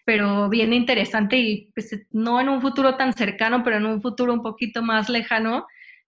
pero 0.05 0.49
bien 0.49 0.73
interesante 0.73 1.37
y 1.37 1.71
pues, 1.75 1.91
no 2.13 2.41
en 2.41 2.49
un 2.49 2.61
futuro 2.61 2.97
tan 2.97 3.13
cercano, 3.13 3.63
pero 3.65 3.77
en 3.77 3.87
un 3.87 4.01
futuro 4.01 4.33
un 4.33 4.43
poquito 4.43 4.83
más 4.83 5.09
lejano, 5.09 5.67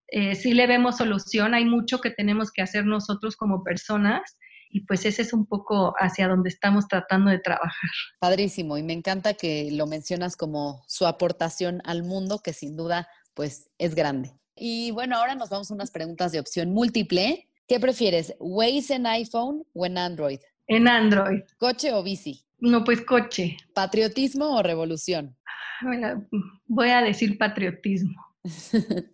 eh, 0.09 0.35
sí 0.35 0.55
le 0.55 0.67
vemos 0.67 0.97
solución, 0.97 1.55
hay 1.55 1.65
mucho 1.65 2.01
que 2.01 2.11
tenemos 2.11 2.51
que 2.51 2.63
hacer 2.63 2.85
nosotros 2.85 3.37
como 3.37 3.63
personas 3.63 4.39
y 4.71 4.81
pues 4.87 5.05
ese 5.05 5.23
es 5.23 5.33
un 5.33 5.47
poco 5.47 5.95
hacia 5.99 6.29
donde 6.29 6.49
estamos 6.49 6.87
tratando 6.87 7.31
de 7.31 7.39
trabajar. 7.39 7.91
Padrísimo, 8.19 8.79
y 8.79 8.83
me 8.83 8.93
encanta 8.93 9.35
que 9.35 9.71
lo 9.73 9.87
mencionas 9.87 10.37
como 10.37 10.83
su 10.87 11.07
aportación 11.07 11.83
al 11.85 12.05
mundo, 12.05 12.39
que 12.39 12.53
sin 12.53 12.77
duda 12.77 13.09
pues 13.35 13.69
es 13.79 13.95
grande. 13.95 14.33
Y 14.55 14.91
bueno, 14.93 15.17
ahora 15.17 15.35
nos 15.35 15.49
vamos 15.51 15.71
a 15.71 15.75
unas 15.75 15.91
preguntas 15.91 16.33
de 16.33 16.41
opción 16.41 16.71
múltiple. 16.71 17.49
¿Qué 17.67 17.81
prefieres, 17.81 18.35
Waze 18.39 18.95
en 18.95 19.07
iPhone 19.07 19.65
o 19.73 19.87
en 19.87 19.99
Android? 19.99 20.41
En 20.67 20.87
Android. 20.87 21.41
¿Coche 21.59 21.93
o 21.93 22.03
bici? 22.03 22.45
No, 22.59 22.85
pues 22.85 23.01
coche. 23.01 23.57
¿Patriotismo 23.75 24.57
o 24.57 24.63
revolución? 24.63 25.37
Bueno, 25.83 26.27
voy 26.67 26.91
a 26.91 27.01
decir 27.01 27.39
patriotismo. 27.39 28.15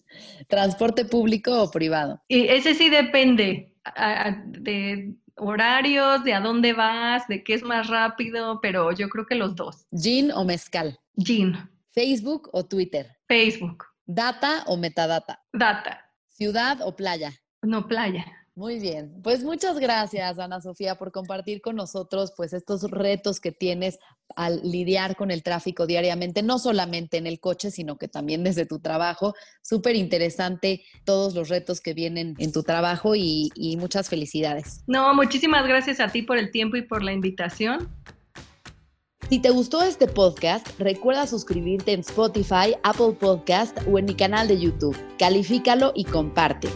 ¿Transporte 0.48 1.04
público 1.04 1.62
o 1.62 1.70
privado? 1.70 2.20
Y 2.28 2.48
ese 2.48 2.74
sí 2.74 2.90
depende 2.90 3.72
de 4.46 5.14
horarios, 5.36 6.24
de 6.24 6.34
a 6.34 6.40
dónde 6.40 6.72
vas, 6.72 7.26
de 7.28 7.42
qué 7.44 7.54
es 7.54 7.62
más 7.62 7.88
rápido, 7.88 8.60
pero 8.60 8.92
yo 8.92 9.08
creo 9.08 9.26
que 9.26 9.34
los 9.34 9.54
dos. 9.54 9.86
¿Gin 9.92 10.32
o 10.32 10.44
mezcal? 10.44 10.98
Gin. 11.16 11.56
¿Facebook 11.90 12.48
o 12.52 12.64
Twitter? 12.64 13.16
Facebook. 13.28 13.84
¿Data 14.04 14.64
o 14.66 14.76
metadata? 14.76 15.42
Data. 15.52 16.10
¿Ciudad 16.28 16.80
o 16.82 16.94
playa? 16.94 17.32
No, 17.62 17.88
playa. 17.88 18.24
Muy 18.56 18.78
bien, 18.78 19.12
pues 19.22 19.44
muchas 19.44 19.78
gracias 19.78 20.38
Ana 20.38 20.62
Sofía 20.62 20.94
por 20.94 21.12
compartir 21.12 21.60
con 21.60 21.76
nosotros 21.76 22.32
pues 22.34 22.54
estos 22.54 22.90
retos 22.90 23.38
que 23.38 23.52
tienes 23.52 23.98
al 24.34 24.62
lidiar 24.62 25.14
con 25.14 25.30
el 25.30 25.42
tráfico 25.42 25.86
diariamente, 25.86 26.42
no 26.42 26.58
solamente 26.58 27.18
en 27.18 27.26
el 27.26 27.38
coche, 27.38 27.70
sino 27.70 27.98
que 27.98 28.08
también 28.08 28.44
desde 28.44 28.64
tu 28.64 28.78
trabajo. 28.78 29.34
Súper 29.60 29.94
interesante 29.94 30.82
todos 31.04 31.34
los 31.34 31.50
retos 31.50 31.82
que 31.82 31.92
vienen 31.92 32.34
en 32.38 32.50
tu 32.50 32.62
trabajo 32.62 33.14
y, 33.14 33.50
y 33.54 33.76
muchas 33.76 34.08
felicidades. 34.08 34.82
No, 34.86 35.12
muchísimas 35.12 35.66
gracias 35.66 36.00
a 36.00 36.08
ti 36.08 36.22
por 36.22 36.38
el 36.38 36.50
tiempo 36.50 36.78
y 36.78 36.82
por 36.82 37.02
la 37.02 37.12
invitación. 37.12 37.90
Si 39.28 39.38
te 39.38 39.50
gustó 39.50 39.82
este 39.82 40.06
podcast, 40.06 40.66
recuerda 40.78 41.26
suscribirte 41.26 41.92
en 41.92 42.00
Spotify, 42.00 42.74
Apple 42.84 43.18
Podcast 43.20 43.76
o 43.86 43.98
en 43.98 44.06
mi 44.06 44.14
canal 44.14 44.48
de 44.48 44.58
YouTube. 44.58 44.96
Califícalo 45.18 45.92
y 45.94 46.04
comparte. 46.04 46.68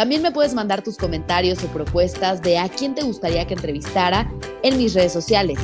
También 0.00 0.22
me 0.22 0.32
puedes 0.32 0.54
mandar 0.54 0.80
tus 0.80 0.96
comentarios 0.96 1.62
o 1.62 1.66
propuestas 1.66 2.40
de 2.40 2.56
a 2.56 2.70
quién 2.70 2.94
te 2.94 3.02
gustaría 3.02 3.46
que 3.46 3.52
entrevistara 3.52 4.32
en 4.62 4.78
mis 4.78 4.94
redes 4.94 5.12
sociales. 5.12 5.58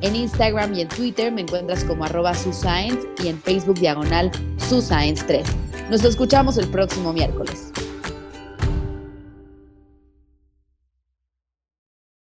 En 0.00 0.14
Instagram 0.14 0.72
y 0.76 0.82
en 0.82 0.88
Twitter 0.88 1.32
me 1.32 1.40
encuentras 1.40 1.82
como 1.82 2.04
arroba 2.04 2.32
suscience 2.32 3.00
y 3.20 3.26
en 3.26 3.42
Facebook 3.42 3.80
diagonal 3.80 4.30
suscience3. 4.58 5.42
Nos 5.90 6.04
escuchamos 6.04 6.56
el 6.56 6.68
próximo 6.68 7.12
miércoles. 7.12 7.72